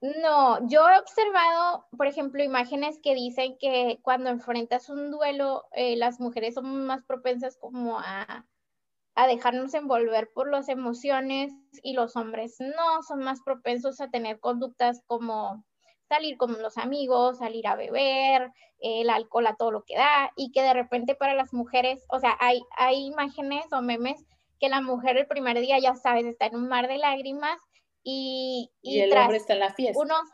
[0.00, 5.94] No, yo he observado, por ejemplo, imágenes que dicen que cuando enfrentas un duelo, eh,
[5.96, 8.46] las mujeres son más propensas como a,
[9.14, 14.40] a dejarnos envolver por las emociones y los hombres no, son más propensos a tener
[14.40, 15.66] conductas como
[16.08, 20.50] salir con los amigos, salir a beber, el alcohol a todo lo que da, y
[20.50, 24.24] que de repente para las mujeres, o sea, hay, hay imágenes o memes
[24.58, 27.60] que la mujer el primer día, ya sabes, está en un mar de lágrimas
[28.02, 30.00] y, y, el hombre está en la fiesta.
[30.00, 30.28] Unos,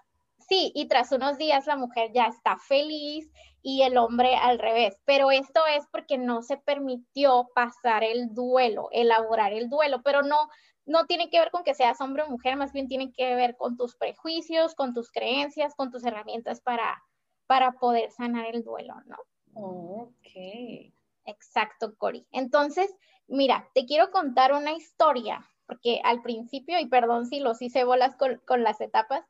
[0.48, 3.30] sí, y tras unos días la mujer ya está feliz
[3.62, 4.96] y el hombre al revés.
[5.04, 10.48] Pero esto es porque no se permitió pasar el duelo, elaborar el duelo, pero no,
[10.84, 13.56] no tiene que ver con que seas hombre o mujer, más bien tiene que ver
[13.56, 17.02] con tus prejuicios, con tus creencias, con tus herramientas para,
[17.46, 19.16] para poder sanar el duelo, ¿no?
[19.54, 20.92] Ok.
[21.24, 22.24] Exacto, Cori.
[22.30, 22.94] Entonces,
[23.26, 28.16] mira, te quiero contar una historia porque al principio, y perdón si los hice bolas
[28.16, 29.24] con, las etapas,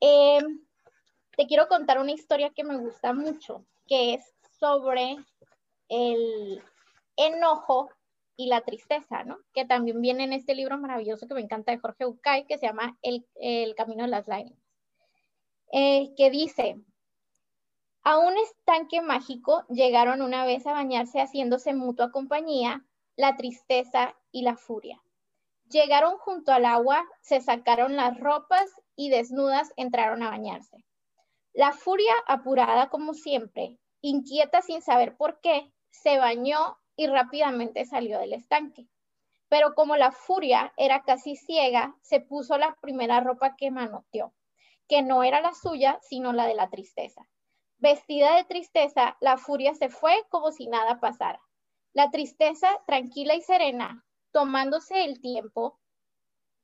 [0.00, 0.40] eh,
[1.36, 5.16] te quiero contar una historia que me gusta mucho, que es sobre
[5.88, 6.62] el
[7.16, 7.90] enojo
[8.36, 9.38] y la tristeza, ¿no?
[9.52, 12.66] Que también viene en este libro maravilloso que me encanta de Jorge Ucay, que se
[12.66, 13.24] llama El,
[13.76, 14.58] Camino de las Lágrimas,
[15.72, 16.80] eh, que dice,
[18.02, 22.84] a un estanque mágico llegaron una vez a bañarse haciéndose mutua compañía
[23.16, 25.00] la tristeza y la furia.
[25.70, 30.84] Llegaron junto al agua, se sacaron las ropas y desnudas entraron a bañarse.
[31.52, 38.18] La furia, apurada como siempre, inquieta sin saber por qué, se bañó y rápidamente salió
[38.18, 38.88] del estanque.
[39.48, 44.34] Pero como la furia era casi ciega, se puso la primera ropa que manoteó,
[44.88, 47.22] que no era la suya, sino la de la tristeza.
[47.78, 51.40] Vestida de tristeza, la furia se fue como si nada pasara.
[51.92, 55.78] La tristeza, tranquila y serena, tomándose el tiempo,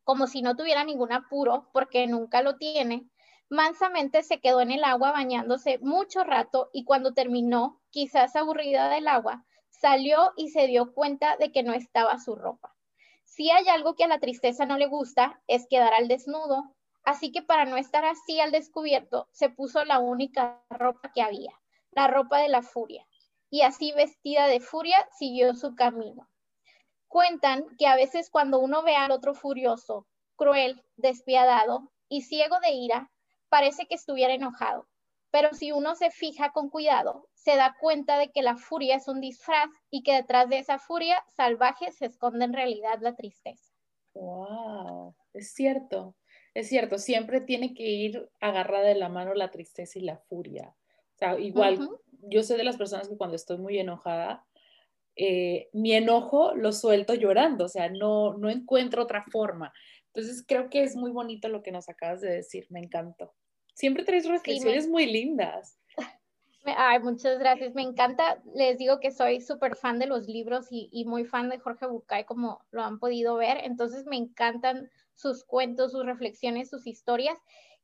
[0.03, 3.09] como si no tuviera ningún apuro, porque nunca lo tiene,
[3.49, 9.07] mansamente se quedó en el agua bañándose mucho rato y cuando terminó, quizás aburrida del
[9.07, 12.75] agua, salió y se dio cuenta de que no estaba su ropa.
[13.23, 17.31] Si hay algo que a la tristeza no le gusta, es quedar al desnudo, así
[17.31, 21.53] que para no estar así al descubierto, se puso la única ropa que había,
[21.93, 23.07] la ropa de la furia,
[23.49, 26.30] y así vestida de furia siguió su camino.
[27.11, 32.71] Cuentan que a veces cuando uno ve al otro furioso, cruel, despiadado y ciego de
[32.71, 33.11] ira,
[33.49, 34.87] parece que estuviera enojado.
[35.33, 39.09] Pero si uno se fija con cuidado, se da cuenta de que la furia es
[39.09, 43.75] un disfraz y que detrás de esa furia salvaje se esconde en realidad la tristeza.
[44.15, 46.15] Wow, es cierto,
[46.55, 50.77] es cierto, siempre tiene que ir agarrada de la mano la tristeza y la furia.
[51.17, 51.91] O sea, igual,
[52.23, 54.47] yo sé de las personas que cuando estoy muy enojada,
[55.17, 59.73] eh, mi enojo lo suelto llorando, o sea, no, no encuentro otra forma.
[60.13, 63.33] Entonces creo que es muy bonito lo que nos acabas de decir, me encantó.
[63.75, 65.79] Siempre traes reflexiones muy lindas.
[66.65, 68.43] Ay, muchas gracias, me encanta.
[68.55, 72.25] Les digo que soy súper fan de los libros y, muy fan de Jorge Bucay,
[72.25, 73.59] como lo han podido ver.
[73.65, 77.39] Entonces me encantan sus cuentos, sus reflexiones, sus historias.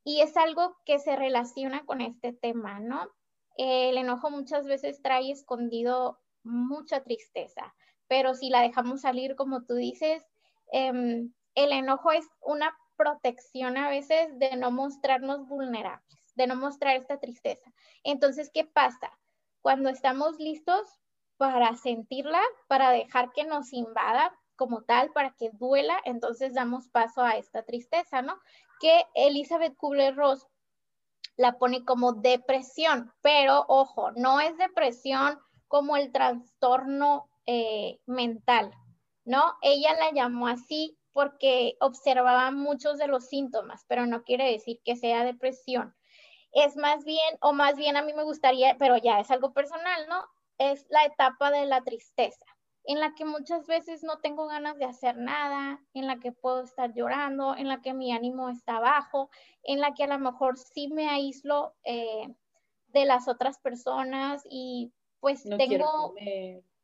[0.05, 3.09] Y es algo que se relaciona con este tema, ¿no?
[3.57, 7.75] El enojo muchas veces trae escondido mucha tristeza,
[8.09, 10.25] pero si la dejamos salir, como tú dices,
[10.73, 16.97] em, el enojo es una protección a veces de no mostrarnos vulnerables, de no mostrar
[16.97, 17.73] esta tristeza.
[18.05, 19.11] Entonces, ¿qué pasa?
[19.61, 20.87] Cuando estamos listos
[21.37, 27.23] para sentirla, para dejar que nos invada como tal, para que duela, entonces damos paso
[27.23, 28.39] a esta tristeza, ¿no?
[28.81, 30.47] Que Elizabeth Kubler-Ross
[31.37, 38.73] la pone como depresión, pero ojo, no es depresión como el trastorno eh, mental,
[39.25, 39.55] ¿no?
[39.63, 44.97] Ella la llamó así porque observaba muchos de los síntomas, pero no quiere decir que
[44.97, 45.95] sea depresión.
[46.53, 50.07] Es más bien, o más bien a mí me gustaría, pero ya es algo personal,
[50.09, 50.25] ¿no?
[50.59, 52.45] Es la etapa de la tristeza,
[52.85, 56.63] en la que muchas veces no tengo ganas de hacer nada, en la que puedo
[56.63, 59.31] estar llorando, en la que mi ánimo está bajo,
[59.63, 62.29] en la que a lo mejor sí me aíslo eh,
[62.89, 66.15] de las otras personas y pues tengo...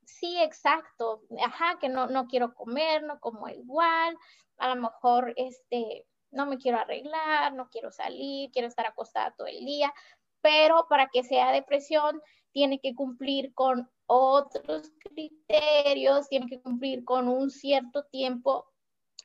[0.05, 1.23] Sí, exacto.
[1.45, 4.19] Ajá, que no, no quiero comer, no como igual.
[4.59, 9.47] A lo mejor este, no me quiero arreglar, no quiero salir, quiero estar acostada todo
[9.47, 9.93] el día,
[10.41, 17.29] pero para que sea depresión tiene que cumplir con otros criterios, tiene que cumplir con
[17.29, 18.67] un cierto tiempo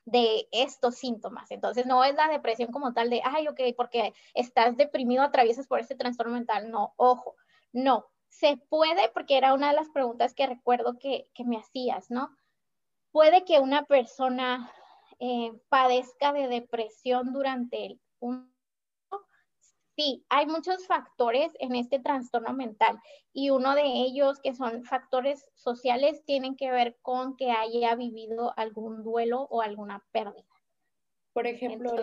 [0.06, 1.52] de estos síntomas.
[1.52, 5.82] Entonces, no es la depresión como tal de, ay, ok, porque estás deprimido, atraviesas por
[5.82, 6.72] este trastorno mental.
[6.72, 7.36] No, ojo,
[7.74, 8.06] no.
[8.29, 12.35] Se puede, porque era una de las preguntas que recuerdo que, que me hacías, ¿no?
[13.11, 14.71] Puede que una persona
[15.19, 18.55] eh, padezca de depresión durante un
[19.97, 22.99] Sí, hay muchos factores en este trastorno mental
[23.33, 28.53] y uno de ellos que son factores sociales tienen que ver con que haya vivido
[28.57, 30.45] algún duelo o alguna pérdida.
[31.33, 31.95] Por ejemplo,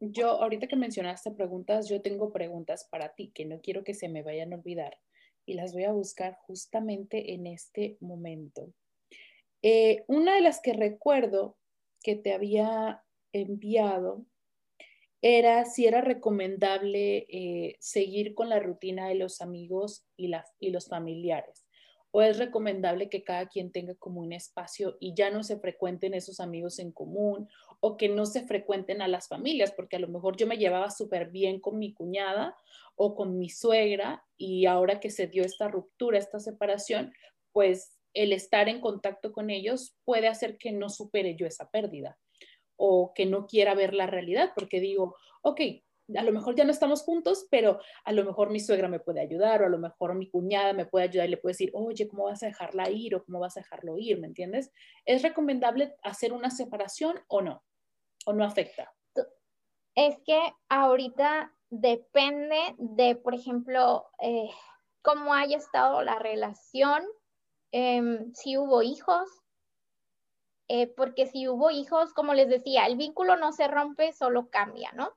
[0.00, 4.08] yo ahorita que mencionaste preguntas, yo tengo preguntas para ti que no quiero que se
[4.08, 4.98] me vayan a olvidar
[5.46, 8.72] y las voy a buscar justamente en este momento.
[9.62, 11.56] Eh, una de las que recuerdo
[12.02, 14.26] que te había enviado
[15.22, 20.30] era si era recomendable eh, seguir con la rutina de los amigos y,
[20.60, 21.65] y los familiares.
[22.16, 26.14] O es recomendable que cada quien tenga como un espacio y ya no se frecuenten
[26.14, 27.46] esos amigos en común
[27.80, 30.88] o que no se frecuenten a las familias, porque a lo mejor yo me llevaba
[30.90, 32.56] súper bien con mi cuñada
[32.94, 37.12] o con mi suegra y ahora que se dio esta ruptura, esta separación,
[37.52, 42.18] pues el estar en contacto con ellos puede hacer que no supere yo esa pérdida
[42.76, 45.60] o que no quiera ver la realidad, porque digo, ok,
[46.14, 49.20] a lo mejor ya no estamos juntos, pero a lo mejor mi suegra me puede
[49.20, 52.06] ayudar o a lo mejor mi cuñada me puede ayudar y le puede decir, oye,
[52.06, 54.20] ¿cómo vas a dejarla ir o cómo vas a dejarlo ir?
[54.20, 54.72] ¿Me entiendes?
[55.04, 57.64] ¿Es recomendable hacer una separación o no?
[58.24, 58.92] ¿O no afecta?
[59.94, 60.38] Es que
[60.68, 64.50] ahorita depende de, por ejemplo, eh,
[65.02, 67.02] cómo haya estado la relación,
[67.72, 69.28] em, si hubo hijos,
[70.68, 74.92] eh, porque si hubo hijos, como les decía, el vínculo no se rompe, solo cambia,
[74.92, 75.12] ¿no?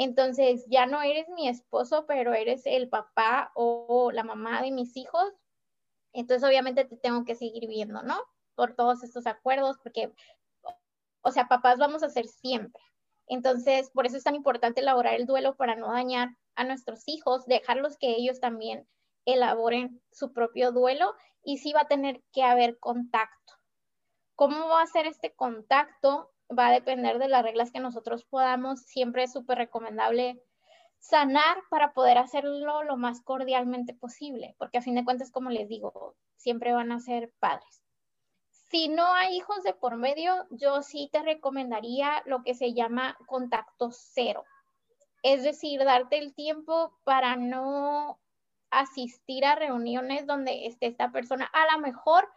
[0.00, 4.96] Entonces, ya no eres mi esposo, pero eres el papá o la mamá de mis
[4.96, 5.32] hijos.
[6.12, 8.16] Entonces, obviamente te tengo que seguir viendo, ¿no?
[8.54, 10.12] Por todos estos acuerdos, porque,
[11.22, 12.80] o sea, papás vamos a ser siempre.
[13.26, 17.44] Entonces, por eso es tan importante elaborar el duelo para no dañar a nuestros hijos,
[17.46, 18.86] dejarlos que ellos también
[19.24, 23.54] elaboren su propio duelo y sí va a tener que haber contacto.
[24.36, 26.30] ¿Cómo va a ser este contacto?
[26.56, 28.80] Va a depender de las reglas que nosotros podamos.
[28.80, 30.42] Siempre es súper recomendable
[30.98, 35.68] sanar para poder hacerlo lo más cordialmente posible, porque a fin de cuentas, como les
[35.68, 37.82] digo, siempre van a ser padres.
[38.70, 43.16] Si no hay hijos de por medio, yo sí te recomendaría lo que se llama
[43.26, 44.44] contacto cero.
[45.22, 48.20] Es decir, darte el tiempo para no
[48.70, 51.50] asistir a reuniones donde esté esta persona.
[51.52, 52.28] A lo mejor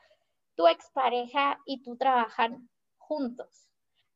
[0.55, 3.70] tu expareja y tú trabajan juntos.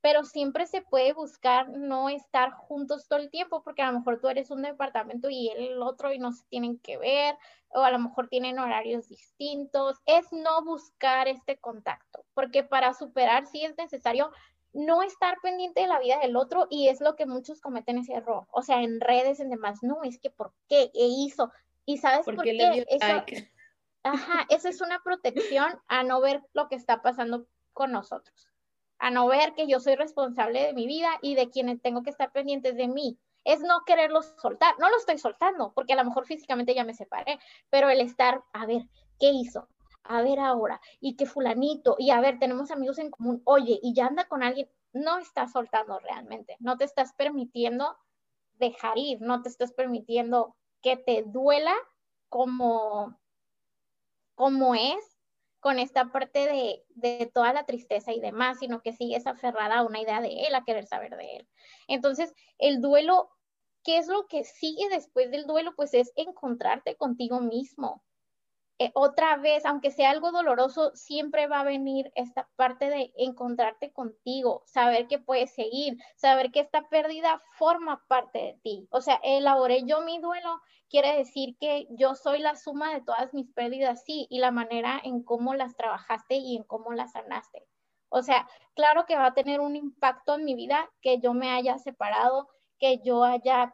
[0.06, 4.22] Pero siempre se puede buscar no estar juntos todo el tiempo, porque a lo mejor
[4.22, 7.36] tú eres un departamento y él el otro y no se tienen que ver,
[7.70, 9.98] o a lo mejor tienen horarios distintos.
[10.06, 14.32] Es no buscar este contacto, porque para superar sí es necesario
[14.74, 18.13] no estar pendiente de la vida del otro y es lo que muchos cometen ese
[18.13, 18.46] error.
[18.52, 20.91] O sea, en redes, en demás, no, es que ¿por qué?
[20.94, 21.52] ¿E hizo?
[21.84, 22.86] ¿Y sabes por, qué?
[24.04, 28.48] Ajá, esa es una protección a no ver lo que está pasando con nosotros,
[28.99, 32.10] a no ver que yo soy responsable de mi vida y de quienes tengo que
[32.10, 33.17] estar pendientes de mí.
[33.43, 36.95] Es no quererlo soltar, no lo estoy soltando, porque a lo mejor físicamente ya me
[36.95, 38.84] separé, pero el estar, a ver,
[39.19, 39.67] ¿qué hizo?
[40.03, 43.93] A ver ahora, y que fulanito, y a ver, tenemos amigos en común, oye, y
[43.93, 47.97] ya anda con alguien, no estás soltando realmente, no te estás permitiendo
[48.53, 51.73] dejar ir, no te estás permitiendo que te duela
[52.29, 53.17] como
[54.36, 55.14] como es
[55.65, 59.99] con esta parte de, toda la tristeza y demás, sino que sigues aferrada a una
[59.99, 61.47] idea de él, a querer saber de él.
[61.88, 63.32] Entonces, el duelo,
[63.84, 65.73] ¿qué es lo que sigue después del duelo?
[65.75, 68.04] Pues es encontrarte contigo mismo,
[68.78, 73.94] eh, otra vez, aunque sea algo doloroso, siempre va a venir esta parte de encontrarte
[73.94, 78.88] contigo, saber que puedes seguir, saber que esta pérdida forma parte de ti.
[78.92, 83.34] O sea, elaboré yo mi duelo, quiere decir que yo soy la suma de todas
[83.34, 87.65] mis pérdidas, sí, y la manera en cómo las trabajaste y en cómo las sanaste.
[88.10, 91.52] O sea, claro que va a tener un impacto en mi vida que yo me
[91.52, 93.73] haya separado, que yo haya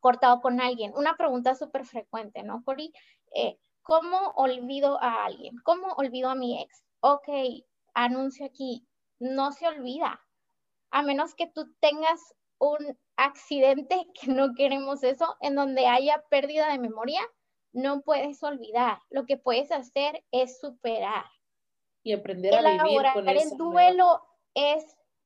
[0.00, 0.92] cortado con alguien.
[0.96, 2.92] Una pregunta súper frecuente, ¿no, Cori?
[3.34, 5.56] Eh, ¿Cómo olvido a alguien?
[5.64, 6.84] ¿Cómo olvido a mi ex?
[7.00, 7.28] Ok,
[7.94, 8.86] anuncio aquí,
[9.18, 10.20] no se olvida,
[10.90, 12.20] a menos que tú tengas
[12.58, 17.20] un accidente, que no queremos eso, en donde haya pérdida de memoria,
[17.72, 18.98] no puedes olvidar.
[19.10, 21.24] Lo que puedes hacer es superar.
[22.04, 23.28] Y aprender a vivir con.
[23.28, 24.22] El duelo
[24.54, 24.84] es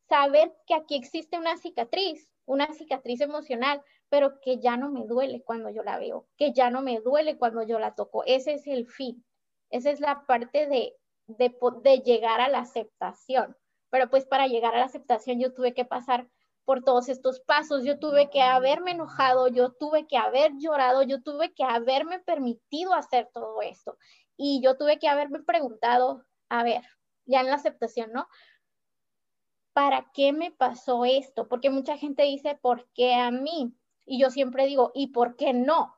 [0.09, 5.43] saber que aquí existe una cicatriz una cicatriz emocional, pero que ya no me duele
[5.43, 8.25] cuando yo la veo, que ya no me duele cuando yo la toco.
[8.25, 9.25] Ese es el fin.
[9.71, 10.97] Esa es la parte de,
[11.27, 13.57] de, llegar a la aceptación.
[13.91, 16.29] Pero pues para llegar a la aceptación yo tuve que pasar
[16.65, 21.23] por todos estos pasos, yo tuve que haberme enojado, yo tuve que haber llorado, yo
[21.23, 23.97] tuve que haberme permitido hacer todo esto.
[24.37, 26.83] Y yo tuve que haberme preguntado, a ver,
[27.25, 28.29] ya en la aceptación, ¿no?
[29.73, 31.49] ¿Para qué me pasó esto?
[31.49, 33.77] Porque mucha gente dice, ¿por qué a mí?
[34.07, 35.95] Y yo siempre digo, ¿y por qué no?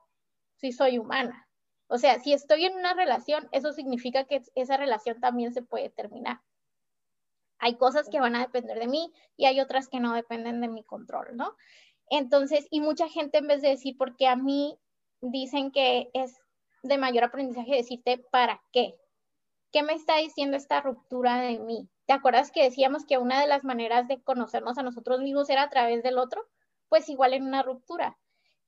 [0.56, 1.48] Si soy humana.
[1.86, 5.90] O sea, si estoy en una relación, eso significa que esa relación también se puede
[5.90, 6.40] terminar.
[7.58, 10.68] Hay cosas que van a depender de mí y hay otras que no dependen de
[10.68, 11.56] mi control, ¿no?
[12.10, 14.78] Entonces, y mucha gente en vez de decir, porque a mí
[15.20, 16.36] dicen que es
[16.82, 18.94] de mayor aprendizaje decirte, ¿para qué?
[19.72, 21.88] ¿Qué me está diciendo esta ruptura de mí?
[22.06, 25.64] ¿Te acuerdas que decíamos que una de las maneras de conocernos a nosotros mismos era
[25.64, 26.46] a través del otro?
[26.88, 28.18] Pues igual en una ruptura.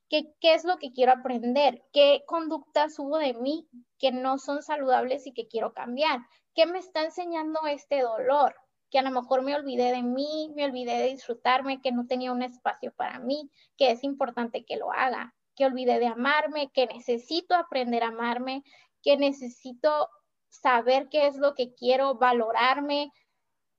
[0.09, 1.83] ¿Qué, ¿Qué es lo que quiero aprender?
[1.93, 3.69] ¿Qué conductas hubo de mí
[3.99, 6.21] que no son saludables y que quiero cambiar?
[6.55, 8.55] ¿Qué me está enseñando este dolor?
[8.91, 12.33] que a lo mejor me olvidé de mí, me olvidé de disfrutarme, que no tenía
[12.33, 16.87] un espacio para mí, que es importante que lo haga, que olvidé de amarme, que
[16.87, 18.65] necesito aprender a amarme,
[19.03, 20.09] que necesito
[20.49, 23.13] saber qué es lo que quiero, valorarme,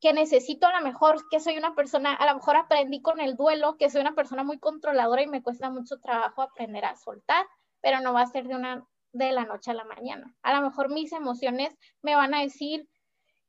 [0.01, 3.35] que necesito a lo mejor que soy una persona, a lo mejor aprendí con el
[3.35, 7.45] duelo, que soy una persona muy controladora y me cuesta mucho trabajo aprender a soltar,
[7.81, 10.35] pero no va a ser de una de la noche a la mañana.
[10.41, 12.89] A lo mejor mis emociones me van a decir,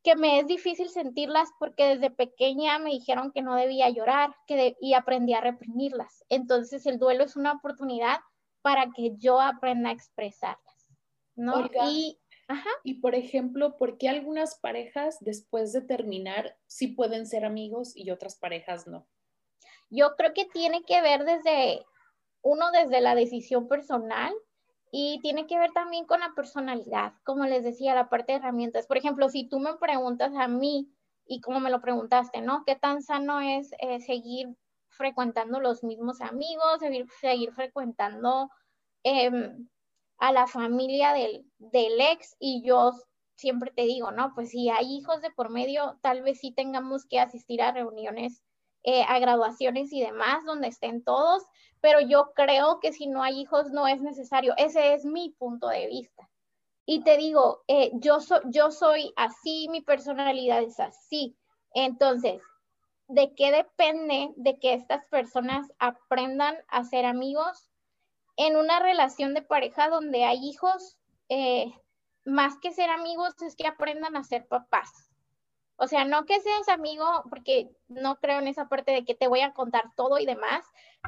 [0.02, 4.76] que me es difícil sentirlas porque desde pequeña me dijeron que no debía llorar que
[4.80, 6.24] y aprendí a reprimirlas.
[6.28, 8.18] Entonces el duelo es una oportunidad
[8.62, 10.58] para que yo aprenda a expresarlas.
[11.34, 11.70] ¿no?
[11.88, 12.18] y,
[12.84, 18.10] y por ejemplo, ¿por qué algunas parejas después de terminar sí pueden ser amigos y
[18.10, 19.06] otras parejas no?
[19.90, 21.84] Yo creo que tiene que ver desde
[22.42, 24.32] uno desde la decisión personal
[24.90, 28.86] y tiene que ver también con la personalidad, como les decía, la parte de herramientas.
[28.86, 30.92] Por ejemplo, si tú me preguntas a mí,
[31.26, 32.64] y como me lo preguntaste, ¿no?
[32.66, 34.54] ¿Qué tan sano es eh, seguir
[34.88, 38.50] frecuentando los mismos amigos, seguir, seguir frecuentando
[39.02, 39.68] em,
[40.22, 42.36] a la familia del, del ex?
[42.38, 42.92] Y yo
[43.34, 44.32] siempre te digo, ¿no?
[44.34, 48.42] Pues si hay hijos de por medio, tal vez sí tengamos que asistir a reuniones
[48.84, 51.44] eh, a graduaciones y demás, donde estén todos,
[51.80, 54.54] pero yo creo que si no hay hijos no es necesario.
[54.56, 56.28] Ese es mi punto de vista.
[56.84, 61.36] Y te digo, eh, yo, yo soy así, mi personalidad es así.
[61.74, 62.42] Entonces,
[63.08, 67.71] ¿de qué depende de que estas personas aprendan a ser amigos
[68.46, 70.96] en una relación de pareja donde hay hijos?
[71.28, 71.72] Eh,
[72.24, 75.10] más que ser amigos es que aprendan a ser papás.
[75.76, 79.26] O sea, no que seas amigo, porque no creo en esa parte de que te
[79.26, 80.64] voy a contar todo y demás,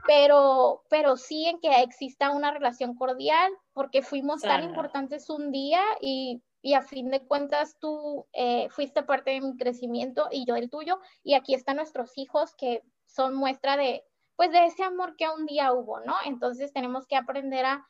[0.06, 5.80] pero, pero sí en que exista una relación cordial, porque fuimos tan importantes un día
[6.00, 6.42] y,
[6.74, 10.98] a fin de cuentas tú eh, fuiste parte de mi crecimiento y yo del tuyo,
[11.22, 14.02] y aquí están nuestros hijos que son muestra de,
[14.36, 16.14] pues de ese amor que un día hubo, ¿no?
[16.24, 17.88] Entonces tenemos que aprender a,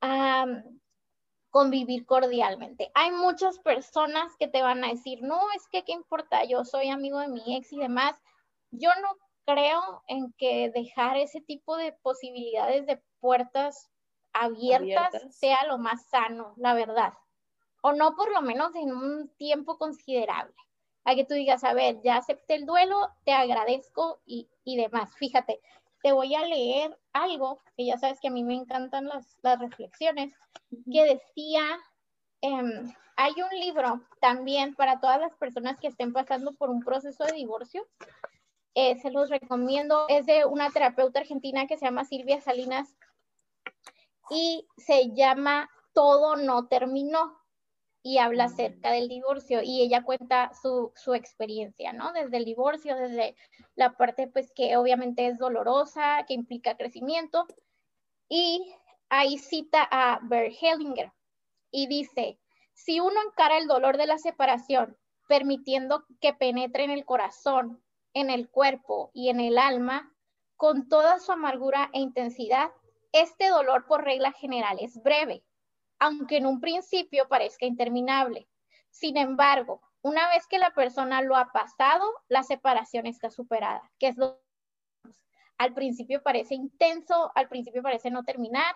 [0.00, 0.46] a
[1.50, 2.90] convivir cordialmente.
[2.94, 6.88] Hay muchas personas que te van a decir, no, es que qué importa, yo soy
[6.88, 8.20] amigo de mi ex y demás.
[8.70, 13.90] Yo no creo en que dejar ese tipo de posibilidades de puertas
[14.32, 17.12] abiertas, sea lo más sano, la verdad.
[17.82, 20.54] O no por lo menos en un tiempo considerable.
[21.04, 25.14] A que tú digas, a ver, ya acepté el duelo, te agradezco y, y demás.
[25.16, 25.60] Fíjate,
[26.02, 30.34] te voy a leer algo, que ya sabes que a mí me encantan las, reflexiones,
[30.90, 31.62] que decía,
[32.40, 37.24] em, hay un libro también para todas las personas que estén pasando por un proceso
[37.24, 37.86] de divorcio,
[38.74, 42.96] eh, se los recomiendo, es de una terapeuta argentina que se llama Silvia Salinas
[44.30, 47.41] y se llama Todo no terminó
[48.02, 52.12] y habla acerca del divorcio y ella cuenta su, experiencia, ¿no?
[52.12, 53.36] Desde el divorcio, desde
[53.76, 57.46] la parte pues que obviamente es dolorosa, que implica crecimiento.
[58.28, 58.74] Y
[59.08, 61.12] ahí cita a Bert Hellinger
[61.70, 62.38] y dice,
[62.72, 64.96] si uno encara el dolor de la separación
[65.28, 67.82] permitiendo que penetre en el corazón,
[68.14, 70.12] en el cuerpo y en el alma,
[70.56, 72.70] con toda su amargura e intensidad,
[73.12, 75.44] este dolor por regla general es breve
[76.02, 78.48] aunque en un principio parezca interminable.
[78.90, 84.08] Sin embargo, una vez que la persona lo ha pasado, la separación está superada, que
[84.08, 84.42] es lo
[85.58, 88.74] al principio parece intenso, al principio parece no terminar,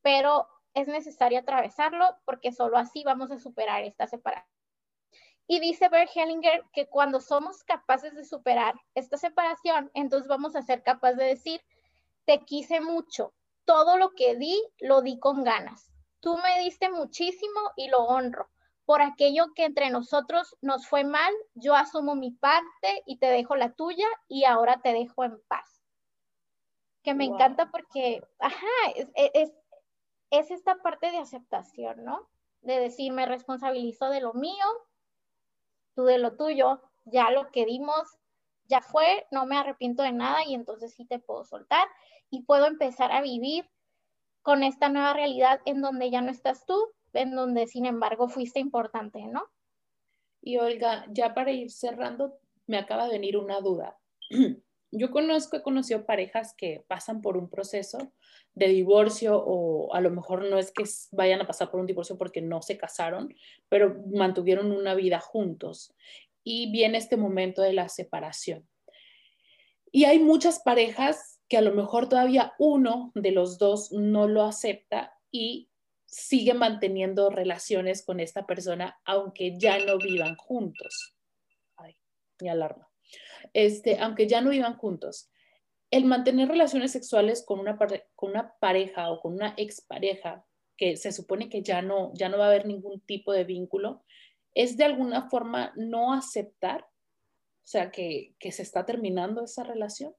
[0.00, 4.50] pero es necesario atravesarlo porque solo así vamos a superar esta separación.
[5.46, 10.62] Y dice Bert Hellinger que cuando somos capaces de superar esta separación, entonces vamos a
[10.62, 11.60] ser capaces de decir,
[12.24, 13.34] te quise mucho,
[13.66, 15.87] todo lo que di, lo di con ganas.
[16.20, 18.50] Tú me diste muchísimo y lo honro.
[18.84, 23.54] Por aquello que entre nosotros nos fue mal, yo asumo mi parte y te dejo
[23.56, 25.82] la tuya y ahora te dejo en paz.
[27.02, 28.66] Que me encanta porque, ajá,
[28.96, 29.52] es, es,
[30.30, 32.28] es esta parte de aceptación, ¿no?
[32.60, 34.64] De decir, me responsabilizo de lo mío,
[35.94, 38.18] tú de lo tuyo, ya lo que dimos
[38.68, 41.88] ya fue, no me arrepiento de nada y entonces sí te puedo soltar
[42.30, 43.68] y puedo empezar a vivir
[44.48, 46.74] con esta nueva realidad en donde ya no estás tú,
[47.12, 49.44] en donde sin embargo fuiste importante, ¿no?
[50.40, 53.98] Y Olga, ya para ir cerrando, me acaba de venir una duda.
[54.90, 58.14] Yo conozco, he conocido parejas que pasan por un proceso
[58.54, 62.16] de divorcio o a lo mejor no es que vayan a pasar por un divorcio
[62.16, 63.34] porque no se casaron,
[63.68, 65.94] pero mantuvieron una vida juntos
[66.42, 68.66] y viene este momento de la separación.
[69.92, 74.42] Y hay muchas parejas que a lo mejor todavía uno de los dos no lo
[74.42, 75.70] acepta y
[76.06, 81.14] sigue manteniendo relaciones con esta persona aunque ya no vivan juntos.
[81.76, 81.96] Ay,
[82.40, 82.88] mi alarma
[83.52, 85.30] este, aunque ya no vivan juntos,
[85.90, 87.78] el mantener relaciones sexuales con una,
[88.14, 90.44] con una pareja o con una expareja
[90.76, 94.04] que se supone que ya no, ya no va a haber ningún tipo de vínculo,
[94.54, 100.14] es de alguna forma no aceptar, o sea, que, que se está terminando esa relación.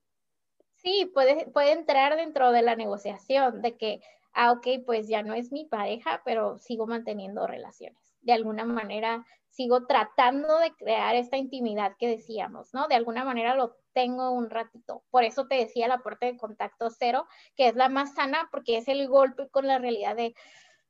[0.81, 4.01] Sí, puede, puede entrar dentro de la negociación de que,
[4.33, 8.15] ah, ok, pues ya no es mi pareja, pero sigo manteniendo relaciones.
[8.21, 12.87] De alguna manera sigo tratando de crear esta intimidad que decíamos, ¿no?
[12.87, 15.03] De alguna manera lo tengo un ratito.
[15.09, 17.27] Por eso te decía la puerta de contacto cero,
[17.57, 20.33] que es la más sana porque es el golpe con la realidad de,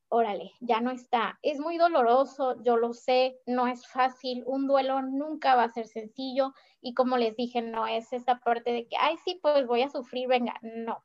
[0.10, 1.39] órale, ya no está.
[1.41, 5.88] Es muy doloroso, yo lo sé, no es fácil, un duelo nunca va a ser
[5.88, 9.84] sencillo y como les dije, no es esta parte de que, ay, sí, pues voy
[9.84, 11.03] a sufrir, venga, no.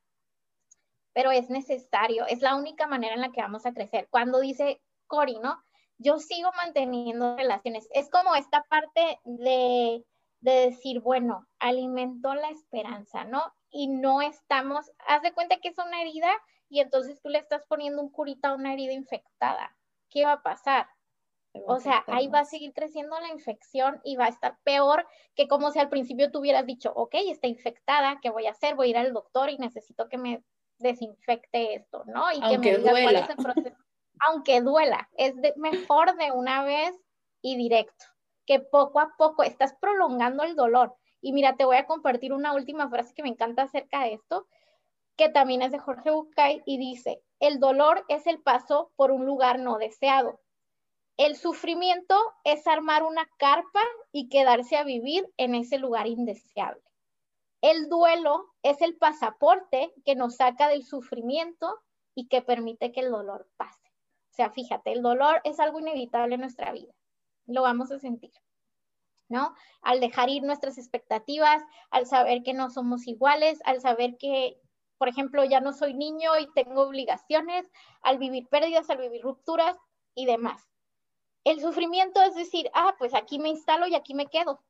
[1.12, 4.09] Pero es necesario, es la única manera en la que vamos a crecer.
[4.11, 5.62] Cuando dice Cori, ¿no?
[5.98, 7.88] yo sigo manteniendo relaciones.
[7.92, 10.05] Es como esta parte de,
[10.40, 13.42] decir, bueno, alimentó la esperanza, ¿no?
[13.70, 16.30] Y no estamos, haz de cuenta que es una herida
[16.68, 19.76] y entonces tú le estás poniendo un curita a una herida infectada.
[20.10, 20.88] ¿Qué va a pasar?
[21.66, 25.06] O sea, ahí va a seguir creciendo la infección y va a estar peor
[25.36, 28.74] que como si al principio tú hubieras dicho, ok, está infectada, ¿qué voy a hacer?
[28.74, 30.42] Voy a ir al doctor y necesito que me
[30.78, 32.32] desinfecte esto, ¿no?
[32.32, 33.84] Y que me diga cuál es el proceso
[34.20, 36.94] aunque duela, es mejor de una vez
[37.42, 38.06] y directo,
[38.46, 40.94] que poco a poco estás prolongando el dolor.
[41.20, 44.46] Y mira, te voy a compartir una última frase que me encanta acerca de esto,
[45.16, 49.26] que también es de Jorge Bucay y dice, el dolor es el paso por un
[49.26, 50.40] lugar no deseado.
[51.16, 56.82] El sufrimiento es armar una carpa y quedarse a vivir en ese lugar indeseable.
[57.60, 61.78] El duelo es el pasaporte que nos saca del sufrimiento
[62.14, 63.88] y que permite que el dolor pase.
[64.32, 66.92] O sea, fíjate, el dolor es algo inevitable en nuestra vida.
[67.46, 68.32] Lo vamos a sentir,
[69.28, 69.54] ¿no?
[69.80, 74.60] Al dejar ir nuestras expectativas, al saber que no somos iguales, al saber que,
[74.99, 77.70] por ejemplo, ya no soy niño y tengo obligaciones,
[78.03, 79.76] al vivir pérdidas, al vivir rupturas
[80.14, 80.68] y demás.
[81.45, 84.62] El sufrimiento es decir, ah, pues aquí me instalo y aquí me quedo,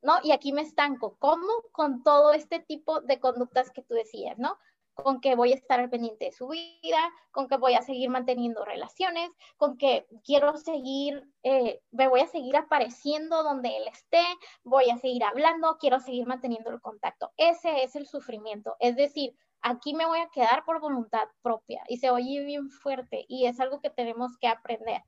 [0.00, 0.14] ¿no?
[0.22, 1.16] Y aquí me estanco.
[1.18, 1.46] ¿Cómo?
[1.72, 4.58] Con todo este tipo de conductas que tú decías, ¿no?
[4.94, 8.10] con que voy a estar al pendiente de su vida, con que voy a seguir
[8.10, 14.22] manteniendo relaciones, con que quiero seguir, eh, me voy a seguir apareciendo donde él esté,
[14.64, 17.32] voy a seguir hablando, quiero seguir manteniendo el contacto.
[17.36, 18.76] Ese es el sufrimiento.
[18.80, 23.24] Es decir, aquí me voy a quedar por voluntad propia y se oye bien fuerte
[23.28, 25.02] y es algo que tenemos que aprender.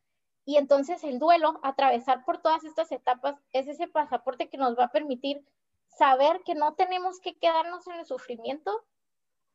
[0.46, 4.84] Y entonces el duelo, atravesar por todas estas etapas, es ese pasaporte que nos va
[4.84, 5.44] a permitir
[5.88, 8.84] saber que no tenemos que quedarnos en el sufrimiento,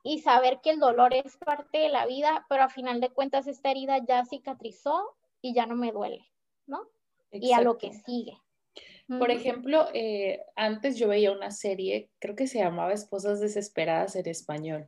[0.03, 3.47] y saber que el dolor es parte de la vida, pero a final de cuentas
[3.47, 6.25] esta herida ya cicatrizó y ya no me duele,
[6.67, 6.87] ¿no?
[7.31, 8.39] Y a lo que sigue.
[9.17, 14.27] Por ejemplo, eh, antes yo veía una serie, creo que se llamaba Esposas Desesperadas en
[14.27, 14.87] español.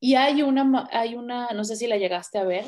[0.00, 2.64] Y hay una, hay una, no sé si la llegaste a ver,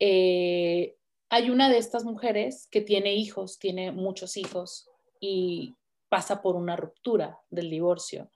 [0.00, 0.96] eh,
[1.28, 4.88] hay una de estas mujeres que tiene hijos, tiene muchos hijos
[5.20, 5.76] y
[6.08, 8.32] pasa por una ruptura del divorcio.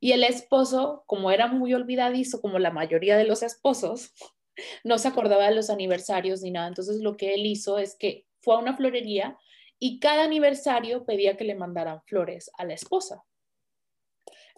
[0.00, 4.12] Y el esposo, como era muy olvidadizo, como la mayoría de los esposos,
[4.84, 6.66] no se acordaba de los aniversarios ni nada.
[6.66, 9.38] Entonces lo que él hizo es que fue a una florería
[9.80, 13.24] y cada aniversario pedía que le mandaran flores a la esposa.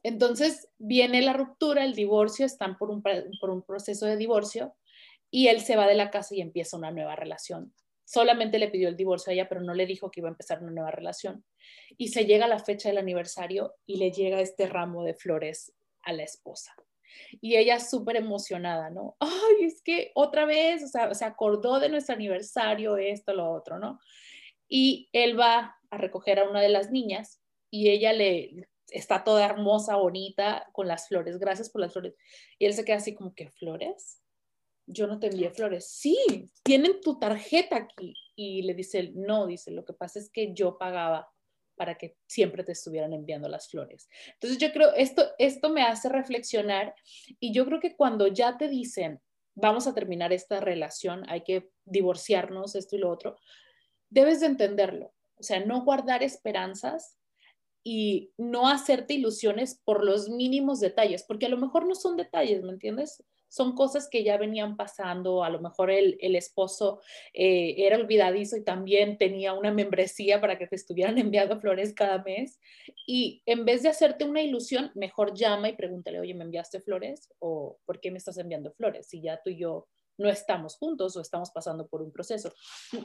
[0.02, 3.02] Entonces viene la ruptura, el divorcio, están por un,
[3.40, 4.74] por un proceso de divorcio
[5.30, 7.72] y él se va de la casa y empieza una nueva relación
[8.12, 10.62] solamente le pidió el divorcio a ella, pero no le dijo que iba a empezar
[10.62, 11.44] una nueva relación.
[11.96, 16.12] Y se llega la fecha del aniversario y le llega este ramo de flores a
[16.12, 16.74] la esposa.
[17.40, 19.16] Y ella súper emocionada, ¿no?
[19.18, 23.78] Ay, es que otra vez, o sea, se acordó de nuestro aniversario, esto, lo otro,
[23.78, 23.98] ¿no?
[24.74, 29.44] Y él va a recoger a una de las niñas y ella le está toda
[29.44, 32.14] hermosa, bonita, con las flores, gracias por las flores.
[32.58, 34.22] Y él se queda así como que, ¿flores?
[34.86, 35.90] Yo no te envié flores.
[35.90, 38.14] Sí, tienen tu tarjeta aquí.
[38.34, 41.30] Y le dice, no, dice, lo que pasa es que yo pagaba
[41.76, 44.08] para que siempre te estuvieran enviando las flores.
[44.32, 46.94] Entonces yo creo, esto, esto me hace reflexionar
[47.40, 49.20] y yo creo que cuando ya te dicen,
[49.54, 53.36] vamos a terminar esta relación, hay que divorciarnos, esto y lo otro,
[54.12, 55.12] debes de entenderlo.
[55.36, 57.18] O sea, no guardar esperanzas
[57.82, 62.62] y no hacerte ilusiones por los mínimos detalles, porque a lo mejor no son detalles,
[62.62, 63.24] ¿me entiendes?
[63.52, 67.02] son cosas que ya venían pasando, a lo mejor el, esposo
[67.34, 72.22] eh, era olvidadizo y también tenía una membresía para que te estuvieran enviando flores cada
[72.22, 72.58] mes.
[73.06, 77.28] Y en vez de hacerte una ilusión, mejor llama y pregúntale, oye, ¿me enviaste flores?
[77.40, 79.08] ¿O por qué me estás enviando flores?
[79.08, 79.86] Si ya tú y yo
[80.22, 82.52] no estamos juntos o estamos pasando por un proceso.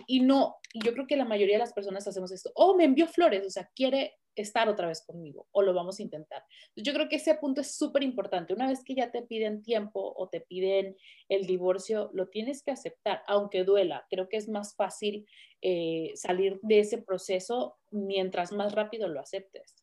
[0.05, 3.07] Y no, yo creo que la mayoría de las personas hacemos esto, oh, me envió
[3.07, 6.43] flores, o sea, quiere estar otra vez conmigo o lo vamos a intentar.
[6.75, 8.53] Yo creo que ese punto es súper importante.
[8.53, 10.95] Una vez que ya te piden tiempo o te piden
[11.27, 14.05] el divorcio, lo tienes que aceptar, aunque duela.
[14.09, 15.27] Creo que es más fácil
[15.61, 19.75] eh, salir de ese proceso mientras más rápido lo aceptes,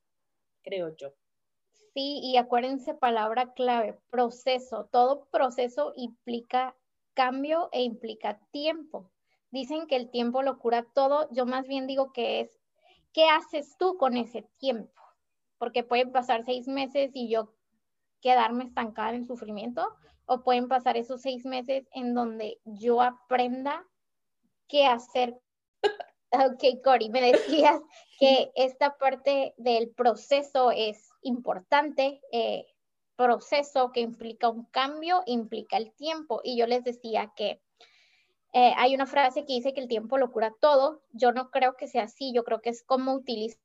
[0.62, 1.14] creo yo.
[1.94, 4.88] Sí, y acuérdense palabra clave, proceso.
[4.90, 6.76] Todo proceso implica
[7.14, 9.10] cambio e implica tiempo.
[9.50, 12.60] Dicen que el tiempo lo cura todo, yo más bien digo que es,
[13.12, 15.00] ¿qué haces tú con ese tiempo?
[15.58, 17.54] Porque pueden pasar seis meses y yo
[18.20, 19.94] quedarme estancada en sufrimiento,
[20.26, 23.86] o pueden pasar esos seis meses en donde yo aprenda
[24.68, 25.38] qué hacer.
[26.36, 27.80] Ok, Cori, me decías
[28.18, 32.20] que esta parte del proceso es importante.
[32.32, 32.66] Eh,
[33.16, 36.40] proceso que implica un cambio, implica el tiempo.
[36.44, 37.60] Y yo les decía que
[38.52, 41.02] eh, hay una frase que dice que el tiempo lo cura todo.
[41.12, 43.60] Yo no creo que sea así, yo creo que es como utilizar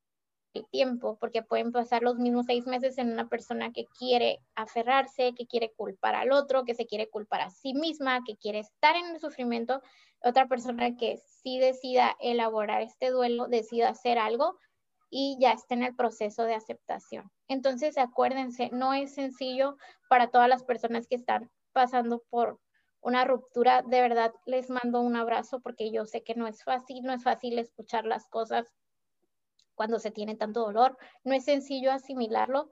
[0.55, 5.33] el tiempo, porque pueden pasar los mismos seis meses en una persona que quiere aferrarse,
[5.35, 8.95] que quiere culpar al otro, que se quiere culpar a sí misma, que quiere estar
[8.95, 9.81] en el sufrimiento,
[10.23, 14.57] otra persona que sí decida elaborar este duelo, decida hacer algo,
[15.11, 17.31] y ya está en el proceso de aceptación.
[17.49, 19.75] Entonces, acuérdense, no es sencillo
[20.07, 22.59] para todas las personas que están pasando por
[23.01, 23.81] una ruptura.
[23.81, 27.23] De verdad, les mando un abrazo porque yo sé que no es fácil, no es
[27.23, 28.73] fácil escuchar las cosas
[29.73, 32.69] cuando se tiene tanto dolor, no es sencillo asimilarlo,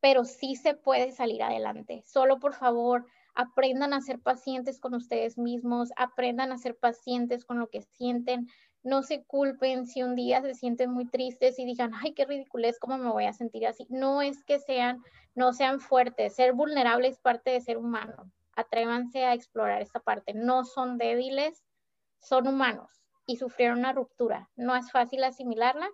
[0.00, 2.02] pero sí se puede salir adelante.
[2.06, 7.58] Solo por favor, aprendan a ser pacientes con ustedes mismos, aprendan a ser pacientes con
[7.58, 8.48] lo que sienten,
[8.82, 12.78] no se culpen si un día se sienten muy tristes y digan, ay, qué es
[12.78, 13.86] ¿cómo me voy a sentir así?
[13.90, 15.02] No es que sean,
[15.34, 18.30] no sean fuertes, ser vulnerable es parte de ser humano.
[18.54, 20.34] Atrévanse a explorar esta parte.
[20.34, 21.64] No son débiles,
[22.20, 22.90] son humanos
[23.26, 24.48] y sufrieron una ruptura.
[24.56, 25.88] No es fácil asimilarla,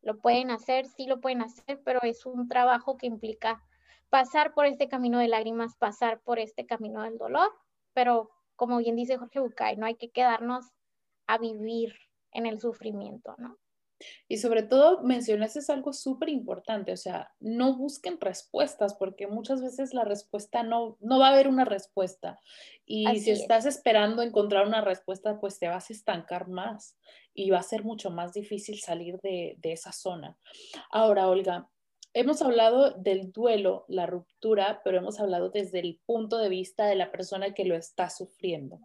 [0.00, 3.62] lo pueden hacer, sí lo pueden hacer, pero es un trabajo que implica
[4.10, 7.50] pasar por este camino de lágrimas, pasar por este camino del dolor,
[7.94, 10.66] pero como bien dice Jorge Bucay, no hay que quedarnos
[11.26, 11.94] a vivir
[12.32, 13.58] en el sufrimiento, ¿no?
[14.28, 19.94] Y sobre todo mencionaste algo súper importante, o sea, no busquen respuestas porque muchas veces
[19.94, 22.40] la respuesta no, no va a haber una respuesta.
[22.84, 26.98] Y si estás esperando encontrar una respuesta, pues te vas a estancar más
[27.34, 30.36] y va a ser mucho más difícil salir de, de esa zona.
[30.90, 31.68] Ahora, Olga,
[32.14, 36.96] hemos hablado del duelo, la ruptura, pero hemos hablado desde el punto de vista de
[36.96, 38.80] la persona que lo está sufriendo.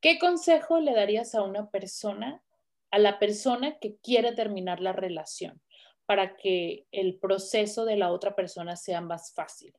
[0.00, 2.42] ¿Qué consejo le darías a una persona,
[2.90, 5.60] a la persona que quiere terminar la relación
[6.06, 9.74] para que el proceso de la otra persona sea más fácil?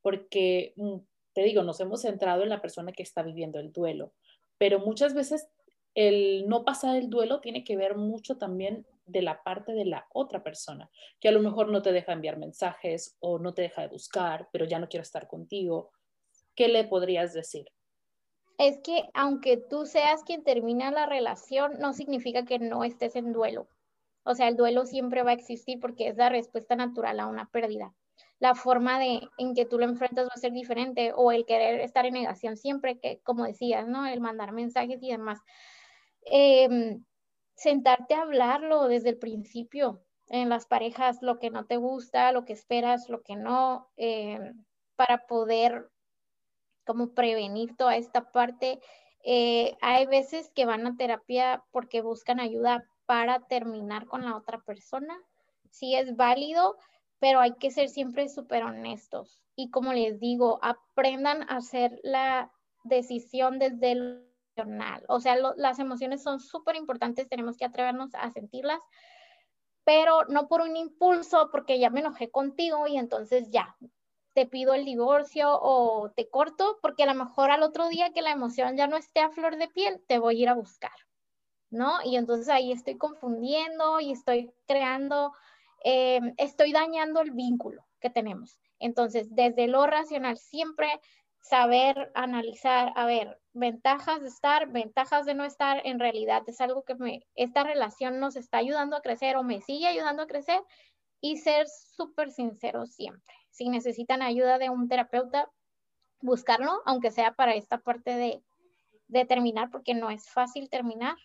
[0.00, 0.96] Porque, mm,
[1.32, 4.12] te digo, nos hemos centrado en la persona que está viviendo el duelo,
[4.58, 5.48] pero muchas veces
[5.94, 10.06] el no pasar el duelo tiene que ver mucho también de la parte de la
[10.12, 10.90] otra persona,
[11.20, 14.48] que a lo mejor no te deja enviar mensajes o no te deja de buscar,
[14.52, 15.92] pero ya no quiero estar contigo.
[16.56, 17.70] ¿Qué le podrías decir?
[18.62, 23.32] Es que aunque tú seas quien termina la relación, no significa que no estés en
[23.32, 23.68] duelo.
[24.24, 27.50] O sea, el duelo siempre va a existir porque es la respuesta natural a una
[27.50, 27.92] pérdida.
[28.38, 31.80] La forma de, en que tú lo enfrentas va a ser diferente o el querer
[31.80, 34.06] estar en negación siempre, que como decías, ¿no?
[34.06, 35.40] El mandar mensajes y demás.
[36.24, 37.04] Em,
[37.56, 42.44] sentarte a hablarlo desde el principio en las parejas, lo que no te gusta, lo
[42.44, 44.64] que esperas, lo que no, em,
[44.96, 45.90] para poder
[46.84, 48.80] como prevenir toda esta parte.
[49.24, 54.60] Eh, hay veces que van a terapia porque buscan ayuda para terminar con la otra
[54.60, 55.16] persona.
[55.70, 56.76] Sí es válido,
[57.18, 59.42] pero hay que ser siempre súper honestos.
[59.54, 62.50] Y como les digo, aprendan a hacer la
[62.84, 65.04] decisión desde el emocional.
[65.08, 68.80] O sea, las emociones son súper importantes, tenemos que atrevernos a sentirlas,
[69.84, 73.76] pero no por un impulso, porque ya me enojé contigo y entonces ya,
[74.34, 78.22] te pido el divorcio o te corto, porque a lo mejor al otro día que
[78.22, 80.92] la emoción ya no esté a flor de piel, te voy a ir a buscar,
[81.70, 82.02] ¿no?
[82.04, 85.32] Y entonces ahí estoy confundiendo y estoy creando,
[85.84, 88.58] eh, estoy dañando el vínculo que tenemos.
[88.78, 90.88] Entonces, desde lo racional, siempre
[91.42, 96.84] saber analizar, a ver, ventajas de estar, ventajas de no estar, en realidad es algo
[96.84, 96.96] que
[97.34, 100.60] esta relación nos está ayudando a crecer o me sigue ayudando a crecer
[101.22, 103.34] y ser súper sincero siempre.
[103.50, 105.50] Si necesitan ayuda de un terapeuta,
[106.20, 108.42] buscarlo, aunque sea para esta parte de,
[109.08, 111.16] de terminar, porque no es fácil terminar.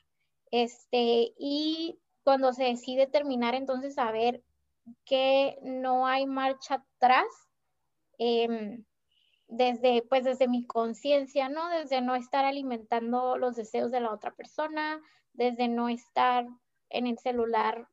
[0.52, 4.42] Este, y cuando se decide terminar, entonces saber
[5.04, 7.26] que no hay marcha atrás.
[8.20, 8.80] Eh,
[9.48, 11.70] desde, pues desde mi conciencia, ¿no?
[11.70, 15.02] Desde no estar alimentando los deseos de la otra persona,
[15.34, 16.46] desde no estar
[16.90, 17.88] en el celular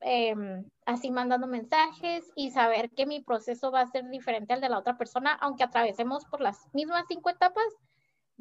[0.00, 4.68] em, así mandando mensajes y saber que mi proceso va a ser diferente al de
[4.68, 7.66] la otra persona, aunque atravesemos por las mismas cinco etapas,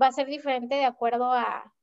[0.02, 1.74] va a ser diferente de acuerdo a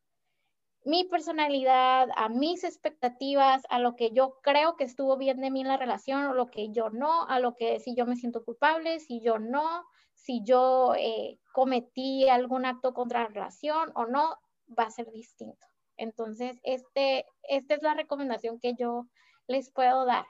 [0.85, 5.61] mi personalidad, a mis expectativas, a lo que yo creo que estuvo bien de mí
[5.61, 8.45] en la relación o lo que yo no, a lo que si yo me siento
[8.45, 9.85] culpable, si yo no,
[10.15, 14.37] si yo eh, cometí algún acto contra la relación o no,
[14.79, 15.67] va a ser distinto.
[15.97, 19.07] Entonces, este, esta es la recomendación que yo
[19.51, 20.27] les puedo dar,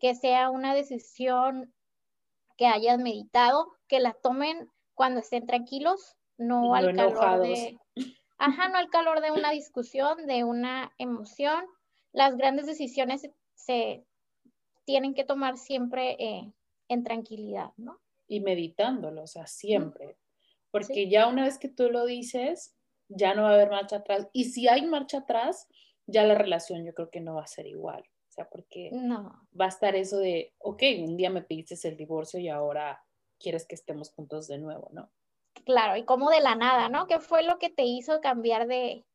[0.00, 1.72] que sea una decisión
[2.56, 7.78] que hayan meditado, que la tomen cuando estén tranquilos, no, al calor de,
[8.38, 11.64] ajá, no al calor de una discusión, de una emoción.
[12.12, 14.04] Las grandes decisiones se,
[14.84, 16.52] tienen que tomar siempre eh,
[16.88, 18.00] en tranquilidad, ¿no?
[18.28, 20.16] y meditándolo, o sea, siempre.
[20.70, 22.74] Porque ya una vez que tú lo dices,
[23.08, 24.28] ya no va a haber marcha atrás.
[24.32, 25.68] Y si hay marcha atrás,
[26.06, 28.04] ya la relación yo creo que no va a ser igual.
[28.36, 29.48] O sea, porque no.
[29.58, 33.02] va a estar eso de, ok, un día me pediste el divorcio y ahora
[33.38, 35.10] quieres que estemos juntos de nuevo, ¿no?
[35.64, 37.06] Claro, y como de la nada, ¿no?
[37.06, 39.06] ¿Qué fue lo que te hizo cambiar de,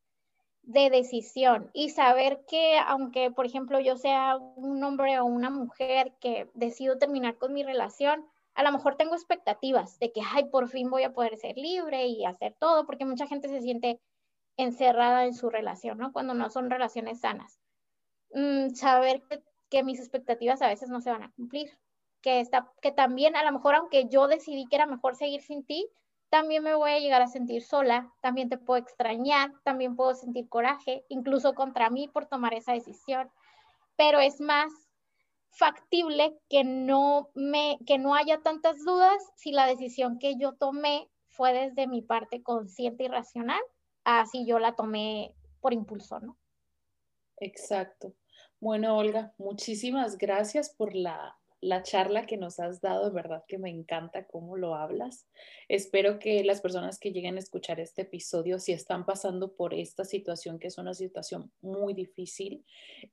[0.64, 1.70] de decisión?
[1.74, 6.98] Y saber que aunque, por ejemplo, yo sea un hombre o una mujer que decido
[6.98, 11.04] terminar con mi relación, a lo mejor tengo expectativas de que, ay, por fin voy
[11.04, 14.02] a poder ser libre y hacer todo, porque mucha gente se siente
[14.58, 16.12] encerrada en su relación, ¿no?
[16.12, 17.61] Cuando no son relaciones sanas.
[18.34, 19.22] Mm, saber
[19.70, 21.78] que, mis expectativas a veces no se van a cumplir,
[22.22, 25.66] que, está, que también a lo mejor aunque yo decidí que era mejor seguir sin
[25.66, 25.88] ti,
[26.30, 30.48] también me voy a llegar a sentir sola, también te puedo extrañar, también puedo sentir
[30.48, 33.30] coraje, incluso contra mí por tomar esa decisión,
[33.98, 34.72] pero es más
[35.50, 41.10] factible que no, me, que no haya tantas dudas si la decisión que yo tomé
[41.28, 43.62] fue desde mi parte consciente y racional,
[44.04, 46.38] así yo la tomé por impulso, ¿no?
[47.38, 48.14] Exacto.
[48.62, 53.60] Bueno, Olga, muchísimas gracias por la la charla que nos has dado, de verdad que
[53.60, 55.28] me encanta cómo lo hablas.
[55.70, 60.04] Espero que las personas que lleguen a escuchar este episodio, si están pasando por esta
[60.04, 62.66] situación, que es una situación muy difícil,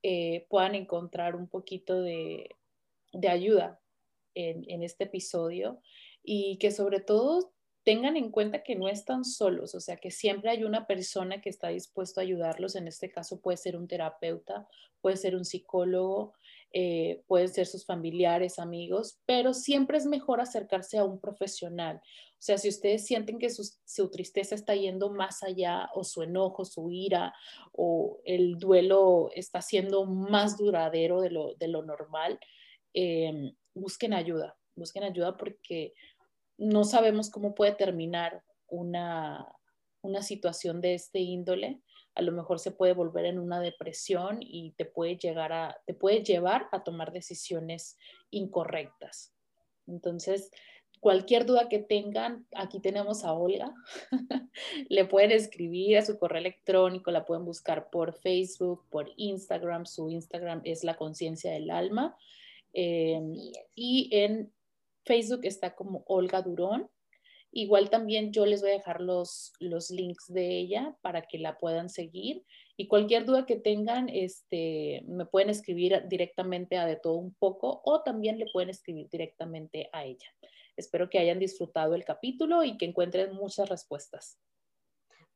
[0.02, 2.48] eh, puedan encontrar un poquito de,
[3.28, 3.80] ayuda
[4.34, 5.82] en, en este episodio
[6.22, 7.52] y que sobre todo
[7.88, 11.48] tengan en cuenta que no están solos, o sea, que siempre hay una persona que
[11.48, 12.76] está dispuesto a ayudarlos.
[12.76, 14.68] En este caso puede ser un terapeuta,
[15.00, 16.34] puede ser un psicólogo,
[16.74, 21.96] eh, pueden ser sus familiares, amigos, pero siempre es mejor acercarse a un profesional.
[21.96, 26.66] O sea, si ustedes sienten que su, tristeza está yendo más allá o su enojo,
[26.66, 27.32] su ira
[27.72, 32.38] o el duelo está siendo más duradero de lo, normal,
[32.92, 35.94] eh, busquen ayuda, busquen ayuda porque
[36.58, 39.46] no sabemos cómo puede terminar una,
[40.02, 41.80] una situación de este índole
[42.18, 45.94] a lo mejor se puede volver en una depresión y te puede, llegar a, te
[45.94, 47.96] puede llevar a tomar decisiones
[48.30, 49.32] incorrectas.
[49.86, 50.50] Entonces,
[50.98, 53.72] cualquier duda que tengan, aquí tenemos a Olga.
[54.88, 59.86] Le pueden escribir a su correo electrónico, la pueden buscar por Facebook, por Instagram.
[59.86, 62.16] Su Instagram es La Conciencia del Alma.
[62.72, 63.32] Em,
[63.76, 64.52] y en
[65.08, 66.90] Facebook está como Olga Durón.
[67.50, 71.58] Igual también yo les voy a dejar los, los links de ella para que la
[71.58, 72.44] puedan seguir.
[72.76, 77.80] Y cualquier duda que tengan, este, me pueden escribir directamente a de todo un poco
[77.84, 80.28] o también le pueden escribir directamente a ella.
[80.76, 84.38] Espero que hayan disfrutado el capítulo y que encuentren muchas respuestas.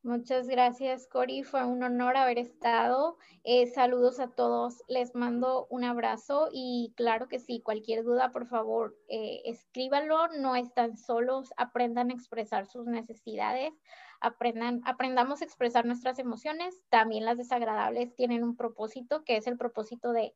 [0.03, 1.43] Muchas gracias, Cori.
[1.43, 3.17] Fue un honor haber estado.
[3.45, 4.83] Eh, saludos a todos.
[4.89, 10.27] Les mando un abrazo y claro que sí, cualquier duda, por favor, eh, escríbanlo.
[10.39, 11.53] No están solos.
[11.55, 13.71] Aprendan a expresar sus necesidades.
[14.19, 16.83] Aprendan, aprendamos a expresar nuestras emociones.
[16.89, 20.35] También las desagradables tienen un propósito, que es el propósito de,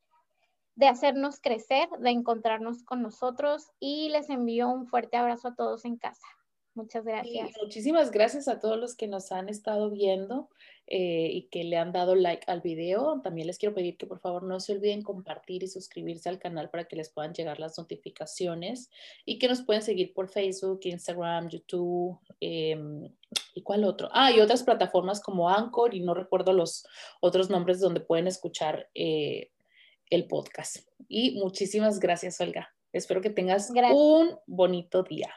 [0.76, 3.70] de hacernos crecer, de encontrarnos con nosotros.
[3.82, 6.26] Y les envío un fuerte abrazo a todos en casa.
[6.78, 7.50] Muchas gracias.
[7.60, 10.48] muchísimas gracias a todos los que nos han estado viendo
[10.86, 13.20] eh, y que le han dado like al video.
[13.24, 16.70] También les quiero pedir que por favor no se olviden compartir y suscribirse al canal
[16.70, 18.92] para que les puedan llegar las notificaciones
[19.26, 23.12] y que nos pueden seguir por Facebook, Instagram, YouTube em,
[23.56, 24.10] y cuál otro.
[24.12, 26.86] Ah, y otras plataformas como Anchor y no recuerdo los
[27.22, 29.50] otros nombres donde pueden escuchar eh,
[30.12, 30.88] el podcast.
[31.08, 32.70] Y muchísimas gracias, Olga.
[32.94, 35.34] Espero que tengas un bonito día.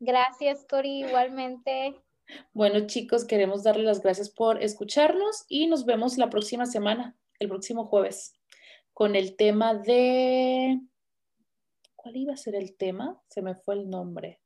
[0.00, 1.94] Gracias, Cori, igualmente.
[2.52, 7.48] Bueno, chicos, queremos darle las gracias por escucharnos y nos vemos la próxima semana, el
[7.48, 8.34] próximo jueves,
[8.92, 10.80] con el tema de...
[11.96, 13.20] ¿Cuál iba a ser el tema?
[13.28, 14.40] Se me fue el nombre.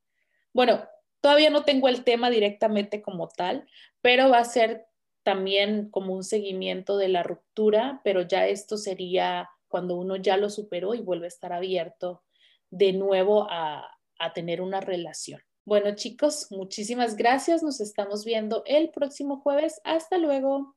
[0.53, 0.85] Bueno,
[1.21, 3.69] todavía no tengo el tema directamente como tal,
[4.01, 4.87] pero va a ser
[5.23, 10.51] también como un seguimiento de la ruptura, pero ya esto sería cuando uno ya lo
[10.51, 12.23] superó y vuelve a estar abierto
[12.71, 15.41] de nuevo a, a tener una relación.
[15.65, 17.63] Bueno chicos, muchísimas gracias.
[17.63, 19.81] Nos estamos viendo el próximo jueves.
[19.85, 20.75] Hasta luego.